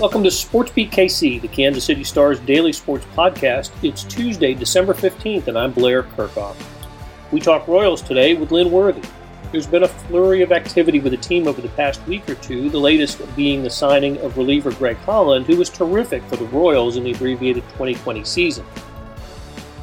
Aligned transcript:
Welcome 0.00 0.22
to 0.22 0.30
SportsBeat 0.30 0.90
KC, 0.92 1.42
the 1.42 1.48
Kansas 1.48 1.84
City 1.84 2.04
Stars 2.04 2.40
daily 2.40 2.72
sports 2.72 3.04
podcast. 3.14 3.70
It's 3.82 4.02
Tuesday, 4.02 4.54
December 4.54 4.94
15th, 4.94 5.46
and 5.46 5.58
I'm 5.58 5.72
Blair 5.72 6.04
Kerkhoff. 6.04 6.56
We 7.30 7.38
talk 7.38 7.68
Royals 7.68 8.00
today 8.00 8.32
with 8.32 8.50
Lynn 8.50 8.70
Worthy. 8.70 9.06
There's 9.52 9.66
been 9.66 9.82
a 9.82 9.88
flurry 9.88 10.40
of 10.40 10.52
activity 10.52 11.00
with 11.00 11.12
the 11.12 11.18
team 11.18 11.46
over 11.46 11.60
the 11.60 11.68
past 11.68 12.02
week 12.06 12.26
or 12.30 12.34
two, 12.36 12.70
the 12.70 12.80
latest 12.80 13.20
being 13.36 13.62
the 13.62 13.68
signing 13.68 14.16
of 14.20 14.38
reliever 14.38 14.72
Greg 14.72 14.96
Holland, 14.96 15.44
who 15.44 15.58
was 15.58 15.68
terrific 15.68 16.22
for 16.22 16.36
the 16.36 16.46
Royals 16.46 16.96
in 16.96 17.04
the 17.04 17.12
abbreviated 17.12 17.64
2020 17.64 18.24
season. 18.24 18.64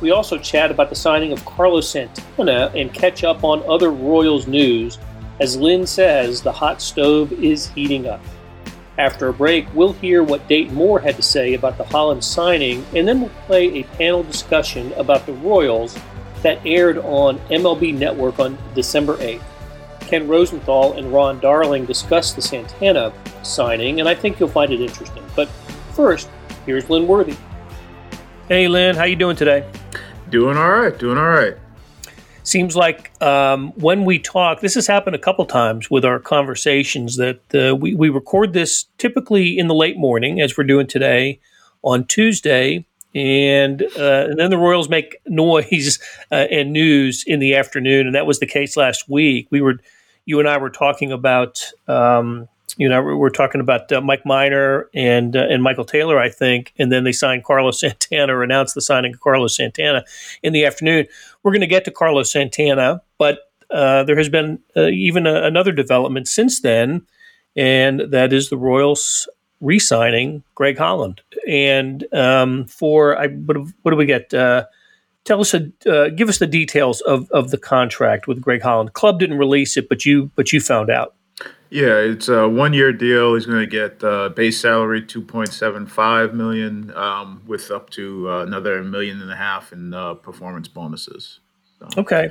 We 0.02 0.10
also 0.10 0.40
chat 0.40 0.72
about 0.72 0.90
the 0.90 0.96
signing 0.96 1.32
of 1.32 1.46
Carlos 1.46 1.88
Santana 1.88 2.72
and 2.74 2.92
catch 2.92 3.24
up 3.24 3.44
on 3.44 3.62
other 3.70 3.92
Royals 3.92 4.48
news. 4.48 4.98
As 5.40 5.56
Lynn 5.56 5.86
says, 5.86 6.42
the 6.42 6.52
hot 6.52 6.82
stove 6.82 7.32
is 7.34 7.68
heating 7.68 8.08
up. 8.08 8.22
After 8.98 9.28
a 9.28 9.34
break, 9.34 9.68
we'll 9.76 9.94
hear 9.94 10.24
what 10.24 10.48
Dayton 10.48 10.74
Moore 10.74 11.00
had 11.00 11.16
to 11.18 11.22
say 11.22 11.54
about 11.54 11.78
the 11.78 11.84
Holland 11.84 12.24
signing, 12.24 12.84
and 12.96 13.08
then 13.08 13.22
we'll 13.22 13.30
play 13.46 13.80
a 13.80 13.84
panel 13.84 14.24
discussion 14.24 14.92
about 14.94 15.26
the 15.28 15.34
Royals 15.34 15.98
that 16.42 16.60
aired 16.66 16.98
on 17.00 17.38
MLB 17.50 17.96
Network 17.96 18.40
on 18.40 18.58
December 18.74 19.18
8th. 19.18 19.44
Ken 20.02 20.28
Rosenthal 20.28 20.94
and 20.94 21.14
Ron 21.14 21.40
Darling 21.40 21.86
discuss 21.86 22.34
the 22.34 22.42
Santana 22.42 23.14
signing, 23.44 24.00
and 24.00 24.10
I 24.10 24.16
think 24.16 24.40
you'll 24.40 24.50
find 24.50 24.72
it 24.72 24.82
interesting. 24.82 25.24
But 25.36 25.48
first, 25.94 26.30
here's 26.66 26.90
Lynn 26.90 27.08
Worthy. 27.08 27.36
Hey, 28.48 28.68
Lynn, 28.68 28.96
how 28.96 29.04
you 29.04 29.16
doing 29.16 29.36
today? 29.36 29.70
Doing 30.30 30.58
all 30.58 30.72
right. 30.72 30.98
Doing 30.98 31.18
all 31.18 31.30
right 31.30 31.58
seems 32.48 32.76
like 32.76 33.12
um, 33.22 33.74
when 33.74 34.06
we 34.06 34.20
talk, 34.20 34.62
this 34.62 34.76
has 34.76 34.88
happened 34.88 35.16
a 35.16 35.20
couple 35.20 35.46
times 35.46 35.92
with 35.92 36.06
our 36.06 36.20
conversations 36.20 37.18
that 37.18 37.40
uh, 37.54 37.76
we, 37.76 37.94
we 37.94 38.10
record 38.10 38.54
this 38.54 38.86
typically 38.98 39.58
in 39.58 39.68
the 39.68 39.76
late 39.76 39.98
morning, 39.98 40.40
as 40.40 40.58
we're 40.58 40.64
doing 40.64 40.88
today 40.88 41.40
on 41.84 42.06
Tuesday. 42.06 42.86
And, 43.14 43.82
uh, 43.98 44.28
and 44.30 44.40
then 44.40 44.50
the 44.50 44.58
Royals 44.58 44.90
make 44.90 45.18
noise 45.26 46.00
uh, 46.32 46.48
and 46.50 46.72
news 46.72 47.24
in 47.28 47.40
the 47.40 47.56
afternoon, 47.56 48.06
and 48.06 48.16
that 48.16 48.26
was 48.26 48.40
the 48.40 48.46
case 48.46 48.78
last 48.78 49.10
week. 49.10 49.48
We 49.52 49.60
were, 49.60 49.80
you 50.26 50.40
and 50.40 50.48
I 50.48 50.58
were 50.58 50.70
talking 50.70 51.12
about 51.12 51.72
um, 51.88 52.48
you 52.78 52.88
know, 52.88 53.02
we're 53.02 53.30
talking 53.30 53.60
about 53.60 53.92
uh, 53.92 54.02
Mike 54.02 54.26
Minor 54.26 54.88
and 54.94 55.36
uh, 55.36 55.48
and 55.50 55.64
Michael 55.64 55.84
Taylor, 55.84 56.20
I 56.20 56.30
think, 56.30 56.74
and 56.78 56.92
then 56.92 57.04
they 57.04 57.12
signed 57.12 57.44
Carlos 57.44 57.80
Santana 57.82 58.36
or 58.36 58.44
announced 58.44 58.76
the 58.76 58.82
signing 58.82 59.14
of 59.14 59.20
Carlos 59.20 59.56
Santana 59.56 60.04
in 60.44 60.54
the 60.54 60.64
afternoon. 60.64 61.08
We're 61.48 61.54
going 61.54 61.62
to 61.62 61.68
get 61.68 61.86
to 61.86 61.92
Carlos 61.92 62.30
Santana, 62.30 63.02
but 63.18 63.40
uh, 63.72 64.04
there 64.04 64.18
has 64.18 64.28
been 64.28 64.60
uh, 64.76 64.88
even 64.88 65.26
a, 65.26 65.44
another 65.44 65.72
development 65.72 66.28
since 66.28 66.60
then, 66.60 67.08
and 67.56 68.02
that 68.12 68.34
is 68.34 68.50
the 68.50 68.58
Royals 68.58 69.30
re-signing 69.62 70.44
Greg 70.56 70.78
Holland. 70.78 71.22
And 71.48 72.06
um, 72.14 72.66
for 72.66 73.18
I, 73.18 73.28
what, 73.28 73.56
what, 73.84 73.92
do 73.92 73.96
we 73.96 74.06
get? 74.06 74.34
Uh, 74.34 74.66
tell 75.24 75.40
us, 75.40 75.54
a, 75.54 75.72
uh, 75.90 76.10
give 76.10 76.28
us 76.28 76.40
the 76.40 76.48
details 76.48 77.00
of, 77.00 77.32
of 77.32 77.52
the 77.52 77.58
contract 77.58 78.28
with 78.28 78.42
Greg 78.42 78.62
Holland. 78.62 78.92
Club 78.92 79.18
didn't 79.18 79.38
release 79.38 79.78
it, 79.78 79.88
but 79.88 80.06
you 80.06 80.30
but 80.36 80.52
you 80.52 80.60
found 80.60 80.90
out. 80.90 81.16
Yeah, 81.70 81.98
it's 81.98 82.30
a 82.30 82.48
one-year 82.48 82.94
deal. 82.94 83.36
He's 83.36 83.46
going 83.46 83.60
to 83.60 83.68
get 83.68 84.04
uh, 84.04 84.30
base 84.30 84.60
salary 84.60 85.02
two 85.02 85.22
point 85.22 85.50
seven 85.50 85.86
five 85.86 86.34
million, 86.34 86.94
um, 86.96 87.42
with 87.46 87.72
up 87.72 87.90
to 87.92 88.30
uh, 88.30 88.44
another 88.44 88.84
million 88.84 89.22
and 89.22 89.32
a 89.32 89.36
half 89.36 89.74
in 89.74 89.94
uh, 89.94 90.14
performance 90.16 90.68
bonuses. 90.68 91.40
So, 91.80 91.88
okay. 91.98 92.30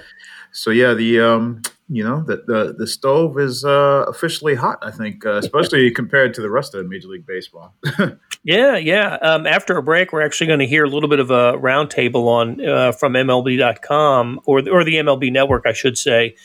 So 0.53 0.71
yeah, 0.71 0.95
the 0.95 1.21
um, 1.21 1.63
you 1.89 2.03
know 2.03 2.23
the 2.23 2.43
the, 2.47 2.75
the 2.77 2.87
stove 2.87 3.39
is 3.39 3.65
uh, 3.65 4.07
officially 4.09 4.55
hot. 4.55 4.79
I 4.83 4.91
think, 4.91 5.27
uh, 5.27 5.35
especially 5.35 5.91
compared 5.95 6.35
to 6.35 6.41
the 6.41 6.51
rest 6.51 6.75
of 6.75 6.87
Major 6.89 7.09
League 7.09 7.27
Baseball. 7.27 7.75
yeah, 8.43 8.77
yeah. 8.77 9.17
Um, 9.17 9.47
after 9.47 9.77
a 9.77 9.83
break, 9.83 10.13
we're 10.13 10.25
actually 10.25 10.47
going 10.49 10.61
to 10.61 10.67
hear 10.67 10.85
a 10.85 10.89
little 10.89 11.09
bit 11.09 11.21
of 11.21 11.31
a 11.31 11.53
roundtable 11.55 12.27
on 12.27 12.67
uh, 12.67 12.93
from 12.93 13.13
MLB.com 13.13 14.41
or 14.47 14.59
or 14.69 14.83
the 14.83 14.95
MLB 14.95 15.31
Network, 15.31 15.65
I 15.67 15.73
should 15.73 15.99
say, 15.99 16.37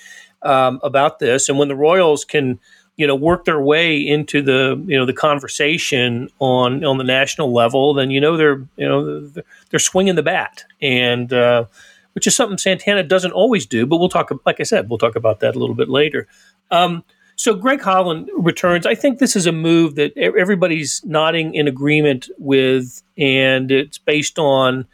um, 0.42 0.80
about 0.84 1.20
this. 1.20 1.50
And 1.50 1.58
when 1.58 1.70
the 1.70 1.76
Royals 1.76 2.26
can 2.26 2.60
you 2.98 3.08
know 3.08 3.16
work 3.16 3.46
their 3.46 3.62
way 3.62 3.98
into 3.98 4.42
the 4.42 4.82
you 4.86 4.98
know 4.98 5.06
the 5.06 5.14
conversation 5.14 6.30
on 6.40 6.84
on 6.84 6.98
the 6.98 7.04
national 7.04 7.54
level, 7.54 7.94
then 7.94 8.12
you 8.12 8.22
know 8.22 8.38
they're 8.38 8.66
you 8.78 8.88
know 8.88 9.28
they're 9.70 9.80
swinging 9.80 10.16
the 10.16 10.24
bat, 10.24 10.64
and 10.82 11.34
uh, 11.34 11.66
which 12.14 12.28
is 12.28 12.36
something 12.36 12.58
Santana 12.58 13.04
doesn't 13.04 13.32
always 13.32 13.66
do. 13.66 13.86
But 13.86 13.98
we'll 13.98 14.10
talk, 14.10 14.32
like 14.46 14.60
I 14.60 14.64
said, 14.64 14.90
we'll 14.90 15.00
talk 15.00 15.16
about 15.16 15.40
that 15.40 15.56
a 15.56 15.60
little 15.60 15.76
bit 15.76 15.90
later. 15.90 16.28
Um, 16.70 17.04
so 17.36 17.56
Greg 17.56 17.82
Holland 17.82 18.30
returns. 18.38 18.86
I 18.86 18.94
think 18.94 19.18
this 19.18 19.36
is 19.36 19.48
a 19.48 19.52
move 19.52 19.96
that 19.96 20.16
everybody's 20.18 21.04
nodding 21.06 21.56
in 21.56 21.68
agreement 21.68 22.30
with, 22.38 23.02
and 23.18 23.72
it's 23.72 23.98
based 23.98 24.38
on 24.38 24.86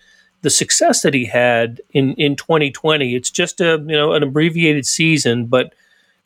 the 0.44 0.50
success 0.50 1.02
that 1.02 1.14
he 1.14 1.26
had 1.26 1.82
in 1.92 2.14
in 2.14 2.36
2020. 2.36 3.16
It's 3.16 3.32
just 3.32 3.60
a 3.60 3.84
you 3.86 3.98
know 3.98 4.14
an 4.14 4.24
abbreviated 4.24 4.86
season, 4.86 5.48
but 5.48 5.74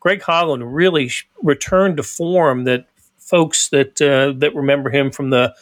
Greg 0.01 0.22
Holland 0.22 0.75
really 0.75 1.09
returned 1.41 1.95
to 1.97 2.03
form 2.03 2.66
that 2.66 2.88
folks 3.17 3.69
that 3.69 4.01
uh, 4.01 4.38
that 4.39 4.53
remember 4.53 4.89
him 4.89 5.12
from 5.12 5.29
the 5.29 5.56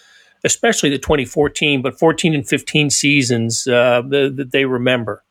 especially 0.44 0.90
the 0.90 0.98
2014 0.98 1.82
but 1.82 2.00
14 2.00 2.34
and 2.34 2.48
15 2.48 2.90
seasons 2.90 3.68
uh, 3.68 4.02
that 4.08 4.50
they 4.52 4.66
remember. 4.66 5.24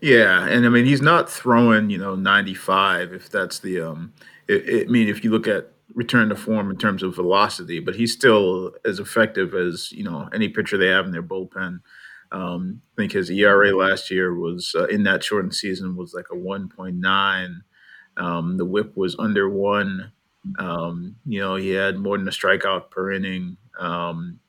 Yeah, 0.00 0.48
and 0.48 0.66
I 0.66 0.68
mean 0.68 0.86
he's 0.86 1.02
not 1.02 1.30
throwing 1.30 1.90
you 1.90 1.98
know 1.98 2.16
95 2.16 3.12
if 3.12 3.30
that's 3.30 3.60
the 3.60 3.80
um. 3.80 4.12
It, 4.48 4.68
it, 4.68 4.88
I 4.88 4.90
mean 4.90 5.08
if 5.08 5.22
you 5.22 5.30
look 5.30 5.46
at 5.46 5.68
return 5.94 6.30
to 6.30 6.34
form 6.34 6.70
in 6.70 6.78
terms 6.78 7.02
of 7.02 7.14
velocity, 7.14 7.78
but 7.78 7.94
he's 7.94 8.12
still 8.12 8.72
as 8.84 8.98
effective 8.98 9.54
as 9.54 9.92
you 9.92 10.02
know 10.02 10.28
any 10.32 10.48
pitcher 10.48 10.78
they 10.78 10.88
have 10.88 11.04
in 11.04 11.12
their 11.12 11.22
bullpen. 11.22 11.80
Um, 12.32 12.80
I 12.94 13.02
think 13.02 13.12
his 13.12 13.30
ERA 13.30 13.76
last 13.76 14.10
year 14.10 14.34
was 14.34 14.74
uh, 14.74 14.86
in 14.86 15.02
that 15.02 15.22
shortened 15.22 15.54
season 15.54 15.96
was 15.96 16.14
like 16.14 16.26
a 16.32 16.34
1.9. 16.34 17.56
Um, 18.16 18.56
the 18.56 18.64
whip 18.64 18.96
was 18.96 19.16
under 19.18 19.48
one. 19.48 20.12
Um, 20.58 21.16
you 21.24 21.40
know, 21.40 21.56
he 21.56 21.70
had 21.70 21.98
more 21.98 22.18
than 22.18 22.28
a 22.28 22.32
strikeout 22.32 22.90
per 22.90 23.12
inning. 23.12 23.56
Um, 23.78 24.40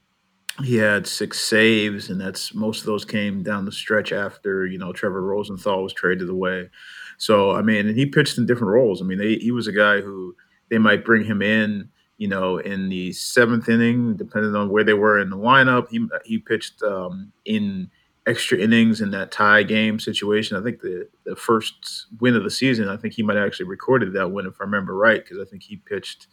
he 0.62 0.76
had 0.76 1.08
six 1.08 1.40
saves, 1.42 2.10
and 2.10 2.22
that's 2.22 2.54
most 2.54 2.82
of 2.82 2.86
those 2.86 3.06
came 3.06 3.42
down 3.42 3.66
the 3.66 3.72
stretch 3.72 4.12
after 4.12 4.68
you 4.68 4.78
know 4.78 4.94
Trevor 4.94 5.22
Rosenthal 5.22 5.84
was 5.84 5.94
traded 5.94 6.30
away. 6.30 6.70
So 7.18 7.52
I 7.52 7.62
mean, 7.62 7.88
and 7.88 7.98
he 7.98 8.06
pitched 8.06 8.38
in 8.38 8.46
different 8.46 8.74
roles. 8.74 9.02
I 9.02 9.06
mean, 9.06 9.18
they, 9.18 9.36
he 9.36 9.52
was 9.52 9.68
a 9.68 9.72
guy 9.72 10.02
who 10.02 10.36
they 10.70 10.78
might 10.78 11.06
bring 11.06 11.24
him 11.24 11.42
in, 11.42 11.90
you 12.18 12.28
know, 12.28 12.58
in 12.58 12.90
the 12.90 13.12
seventh 13.14 13.68
inning, 13.68 14.16
depending 14.16 14.56
on 14.56 14.70
where 14.70 14.84
they 14.84 14.94
were 14.94 15.20
in 15.20 15.30
the 15.30 15.38
lineup. 15.38 15.90
He 15.90 16.06
he 16.24 16.38
pitched 16.38 16.84
um, 16.84 17.32
in 17.46 17.90
extra 18.26 18.58
innings 18.58 19.02
in 19.02 19.12
that 19.12 19.32
tie 19.32 19.64
game 19.64 20.00
situation. 20.00 20.58
I 20.58 20.64
think 20.64 20.82
the 20.82 21.10
the 21.26 21.36
first 21.36 22.08
win 22.20 22.36
of 22.36 22.44
the 22.44 22.52
season, 22.52 22.90
I 22.90 22.98
think 22.98 23.14
he 23.14 23.24
might 23.24 23.36
have 23.36 23.46
actually 23.46 23.68
recorded 23.68 24.14
that 24.14 24.32
win 24.32 24.46
if 24.46 24.56
I 24.60 24.64
remember 24.64 24.96
right, 24.96 25.24
because 25.24 25.40
I 25.40 25.50
think 25.50 25.64
he 25.64 25.78
pitched. 25.78 26.28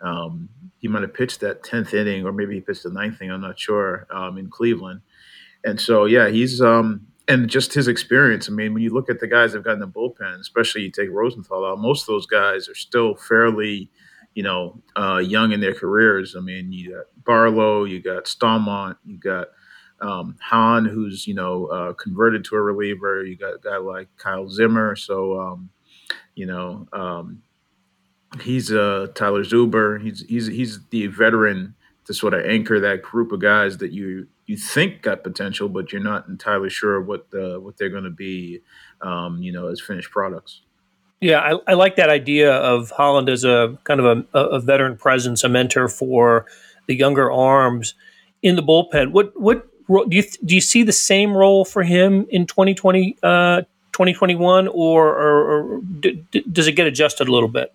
Um, 0.00 0.48
he 0.78 0.88
might 0.88 1.02
have 1.02 1.14
pitched 1.14 1.40
that 1.40 1.62
tenth 1.62 1.94
inning, 1.94 2.26
or 2.26 2.32
maybe 2.32 2.54
he 2.54 2.60
pitched 2.60 2.82
the 2.82 2.90
ninth 2.90 3.20
inning. 3.20 3.30
I'm 3.30 3.40
not 3.40 3.58
sure. 3.58 4.06
Um, 4.10 4.36
in 4.36 4.50
Cleveland, 4.50 5.00
and 5.64 5.80
so 5.80 6.06
yeah, 6.06 6.28
he's 6.28 6.60
um, 6.60 7.06
and 7.28 7.48
just 7.48 7.72
his 7.72 7.88
experience. 7.88 8.48
I 8.48 8.52
mean, 8.52 8.74
when 8.74 8.82
you 8.82 8.90
look 8.90 9.08
at 9.08 9.20
the 9.20 9.28
guys 9.28 9.52
that've 9.52 9.64
gotten 9.64 9.80
the 9.80 9.86
bullpen, 9.86 10.40
especially 10.40 10.82
you 10.82 10.90
take 10.90 11.10
Rosenthal 11.10 11.64
out, 11.64 11.78
most 11.78 12.02
of 12.02 12.06
those 12.08 12.26
guys 12.26 12.68
are 12.68 12.74
still 12.74 13.14
fairly, 13.14 13.90
you 14.34 14.42
know, 14.42 14.82
uh, 14.96 15.18
young 15.18 15.52
in 15.52 15.60
their 15.60 15.74
careers. 15.74 16.34
I 16.36 16.40
mean, 16.40 16.72
you 16.72 16.96
got 16.96 17.04
Barlow, 17.24 17.84
you 17.84 18.02
got 18.02 18.24
Staumont, 18.24 18.96
you 19.04 19.18
got 19.18 19.48
um, 20.02 20.36
Hahn, 20.40 20.84
who's 20.84 21.26
you 21.26 21.34
know 21.34 21.66
uh, 21.66 21.92
converted 21.94 22.44
to 22.46 22.56
a 22.56 22.60
reliever. 22.60 23.24
You 23.24 23.36
got 23.36 23.54
a 23.54 23.58
guy 23.58 23.78
like 23.78 24.08
Kyle 24.18 24.48
Zimmer, 24.48 24.96
so 24.96 25.40
um, 25.40 25.70
you 26.34 26.46
know 26.46 26.86
um, 26.92 27.42
he's 28.40 28.70
uh, 28.70 29.08
Tyler 29.14 29.44
Zuber. 29.44 30.02
He's 30.02 30.24
he's 30.28 30.46
he's 30.48 30.80
the 30.90 31.06
veteran 31.06 31.74
to 32.04 32.14
sort 32.14 32.34
of 32.34 32.44
anchor 32.44 32.80
that 32.80 33.02
group 33.02 33.32
of 33.32 33.40
guys 33.40 33.78
that 33.78 33.92
you 33.92 34.26
you 34.46 34.56
think 34.56 35.02
got 35.02 35.22
potential, 35.22 35.68
but 35.68 35.92
you're 35.92 36.02
not 36.02 36.28
entirely 36.28 36.68
sure 36.68 37.00
what 37.00 37.30
the, 37.30 37.60
what 37.60 37.76
they're 37.78 37.88
going 37.88 38.04
to 38.04 38.10
be, 38.10 38.60
um, 39.00 39.40
you 39.40 39.52
know, 39.52 39.68
as 39.68 39.80
finished 39.80 40.10
products. 40.10 40.62
Yeah, 41.20 41.38
I, 41.38 41.70
I, 41.70 41.74
like 41.74 41.94
that 41.96 42.10
idea 42.10 42.52
of 42.52 42.90
Holland 42.90 43.28
as 43.28 43.44
a 43.44 43.78
kind 43.84 44.00
of 44.00 44.26
a, 44.34 44.38
a 44.38 44.60
veteran 44.60 44.96
presence, 44.96 45.44
a 45.44 45.48
mentor 45.48 45.86
for 45.86 46.46
the 46.88 46.96
younger 46.96 47.30
arms 47.30 47.94
in 48.42 48.56
the 48.56 48.62
bullpen. 48.62 49.12
What 49.12 49.40
what 49.40 49.68
do 49.88 50.16
you 50.16 50.22
do 50.44 50.54
you 50.54 50.60
see 50.60 50.82
the 50.82 50.92
same 50.92 51.36
role 51.36 51.64
for 51.64 51.82
him 51.82 52.26
in 52.30 52.46
2020, 52.46 53.16
uh, 53.22 53.62
2021, 53.92 54.68
or, 54.68 55.08
or, 55.08 55.44
or 55.44 55.80
d- 56.00 56.24
d- 56.30 56.44
does 56.50 56.66
it 56.66 56.72
get 56.72 56.86
adjusted 56.86 57.28
a 57.28 57.32
little 57.32 57.48
bit? 57.48 57.74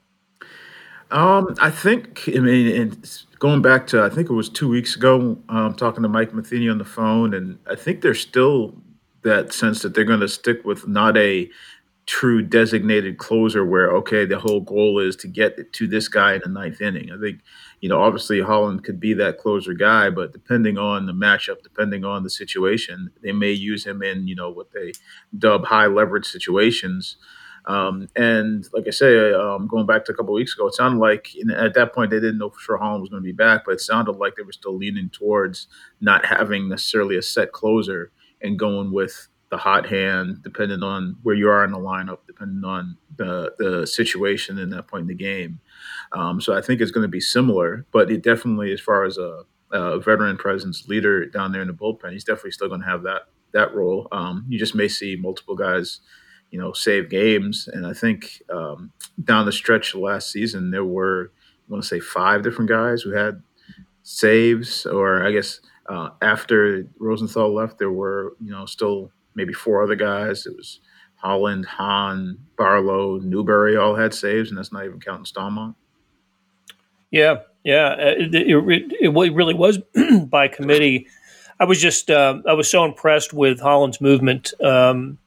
Um, 1.12 1.56
I 1.60 1.70
think 1.70 2.24
I 2.28 2.40
mean, 2.40 3.02
going 3.40 3.62
back 3.62 3.88
to 3.88 4.04
I 4.04 4.10
think 4.10 4.30
it 4.30 4.34
was 4.34 4.50
two 4.50 4.68
weeks 4.68 4.96
ago, 4.96 5.38
um, 5.50 5.74
talking 5.76 6.04
to 6.04 6.10
Mike 6.10 6.34
Matheny 6.34 6.70
on 6.70 6.78
the 6.78 6.86
phone, 6.86 7.34
and 7.34 7.60
I 7.70 7.76
think 7.76 8.02
there's 8.02 8.20
still 8.20 8.76
that 9.24 9.54
sense 9.54 9.82
that 9.82 9.94
they're 9.94 10.04
going 10.04 10.20
to 10.20 10.28
stick 10.28 10.64
with 10.66 10.88
not 10.88 11.18
a 11.18 11.50
true 12.08 12.42
designated 12.42 13.18
closer 13.18 13.66
where 13.66 13.92
okay 13.92 14.26
the 14.26 14.40
whole 14.40 14.62
goal 14.62 14.98
is 14.98 15.16
to 15.18 15.28
get 15.28 15.74
to 15.74 15.88
this 15.88 16.08
guy 16.08 16.34
in 16.34 16.42
the 16.42 16.50
ninth 16.50 16.80
inning 16.80 17.12
i 17.12 17.20
think 17.20 17.42
you 17.80 17.90
know, 17.90 18.02
obviously 18.02 18.42
Holland 18.42 18.84
could 18.84 19.00
be 19.00 19.14
that 19.14 19.38
closer 19.38 19.74
guy, 19.74 20.10
but 20.10 20.34
depending 20.34 20.78
on 20.78 21.06
the 21.06 21.14
matchup, 21.14 21.62
depending 21.62 22.04
on 22.04 22.24
the 22.24 22.30
situation, 22.30 23.12
they 23.22 23.32
may 23.32 23.52
use 23.52 23.86
him 23.86 24.02
in, 24.02 24.28
you 24.28 24.36
know, 24.36 24.50
what 24.50 24.72
they 24.72 24.94
dub 25.38 25.66
high 25.66 25.86
leverage 25.86 26.26
situations. 26.26 27.18
Um, 27.66 28.08
and 28.16 28.66
like 28.74 28.86
I 28.88 28.92
say, 28.92 29.34
um, 29.34 29.68
going 29.68 29.86
back 29.86 30.06
to 30.06 30.12
a 30.14 30.16
couple 30.16 30.34
weeks 30.34 30.56
ago, 30.56 30.68
it 30.68 30.74
sounded 30.74 31.00
like 31.00 31.30
at 31.54 31.74
that 31.76 31.94
point 31.94 32.12
they 32.12 32.20
didn't 32.20 32.40
know 32.40 32.50
for 32.50 32.60
sure 32.60 32.78
Holland 32.78 33.02
was 33.02 33.10
going 33.10 33.22
to 33.22 33.28
be 33.28 33.34
back, 33.34 33.64
but 33.66 33.74
it 33.74 33.82
sounded 33.82 34.14
like 34.14 34.36
they 34.36 34.44
were 34.44 34.54
still 34.54 34.76
leaning 34.76 35.10
towards 35.10 35.68
not 36.00 36.26
having 36.26 36.70
necessarily 36.70 37.18
a 37.18 37.22
set 37.22 37.52
closer 37.52 38.12
and 38.42 38.58
going 38.58 38.92
with 38.92 39.28
the 39.50 39.58
hot 39.58 39.88
hand, 39.88 40.42
depending 40.44 40.84
on 40.84 41.16
where 41.24 41.36
you 41.36 41.50
are 41.50 41.64
in 41.64 41.72
the 41.72 41.78
lineup, 41.78 42.20
depending 42.28 42.64
on 42.64 42.98
the 43.16 43.54
the 43.58 43.88
situation 43.88 44.58
in 44.58 44.70
that 44.72 44.88
point 44.88 45.02
in 45.02 45.08
the 45.08 45.14
game. 45.16 45.60
Um, 46.12 46.42
so 46.42 46.56
I 46.56 46.62
think 46.62 46.82
it's 46.82 46.92
going 46.92 47.06
to 47.06 47.10
be 47.10 47.20
similar, 47.20 47.86
but 47.92 48.12
it 48.12 48.22
definitely, 48.22 48.72
as 48.74 48.82
far 48.82 49.04
as 49.04 49.18
a, 49.18 49.44
a, 49.72 50.00
veteran 50.00 50.38
presence 50.38 50.88
leader 50.88 51.26
down 51.26 51.52
there 51.52 51.62
in 51.62 51.68
the 51.68 51.74
bullpen, 51.74 52.14
he's 52.14 52.24
definitely 52.24 52.52
still 52.52 52.70
going 52.70 52.82
to 52.82 52.88
have 52.88 53.04
that 53.04 53.24
that 53.54 53.74
role. 53.74 54.08
Um, 54.12 54.46
you 54.50 54.60
just 54.60 54.76
may 54.76 54.88
see 54.88 55.16
multiple 55.16 55.56
guys, 55.56 56.02
you 56.52 56.60
know, 56.60 56.74
save 56.74 57.10
games, 57.10 57.70
and 57.72 57.86
I 57.86 57.94
think 57.94 58.42
um, 58.50 58.92
down 59.24 59.46
the 59.46 59.52
stretch 59.52 59.96
last 59.96 60.32
season 60.32 60.72
there 60.72 60.86
were, 60.86 61.32
I 61.68 61.72
want 61.72 61.84
to 61.84 61.88
say, 61.88 62.00
five 62.00 62.44
different 62.44 62.70
guys 62.70 63.02
who 63.02 63.12
had 63.12 63.42
saves, 64.04 64.86
or 64.86 65.26
I 65.26 65.32
guess 65.32 65.62
uh, 65.88 66.10
after 66.22 66.86
Rosenthal 67.00 67.54
left, 67.54 67.80
there 67.80 67.92
were 67.92 68.36
you 68.42 68.52
know 68.52 68.66
still 68.66 69.12
maybe 69.38 69.54
four 69.54 69.82
other 69.82 69.96
guys. 69.96 70.46
It 70.46 70.58
was 70.58 70.82
Holland, 71.16 71.66
Hahn, 71.66 72.38
Barlow, 72.58 73.20
Newberry 73.20 73.78
all 73.78 73.96
had 73.96 74.14
saves, 74.14 74.50
and 74.50 74.58
that's 74.58 74.74
not 74.74 74.84
even 74.84 75.00
counting 75.00 75.24
Staumont. 75.24 75.76
Yeah, 77.12 77.38
yeah, 77.64 77.88
uh, 77.88 78.14
it, 78.18 78.36
it, 78.36 78.94
it, 79.02 79.10
really 79.10 79.54
was 79.54 79.78
by 80.26 80.50
committee. 80.50 81.08
I 81.60 81.66
was 81.66 81.80
just 81.80 82.12
uh, 82.12 82.42
I 82.46 82.54
was 82.54 82.70
so 82.70 82.84
impressed 82.84 83.34
with 83.34 83.62
Holland's 83.62 84.02
movement, 84.02 84.54
um, 84.62 85.18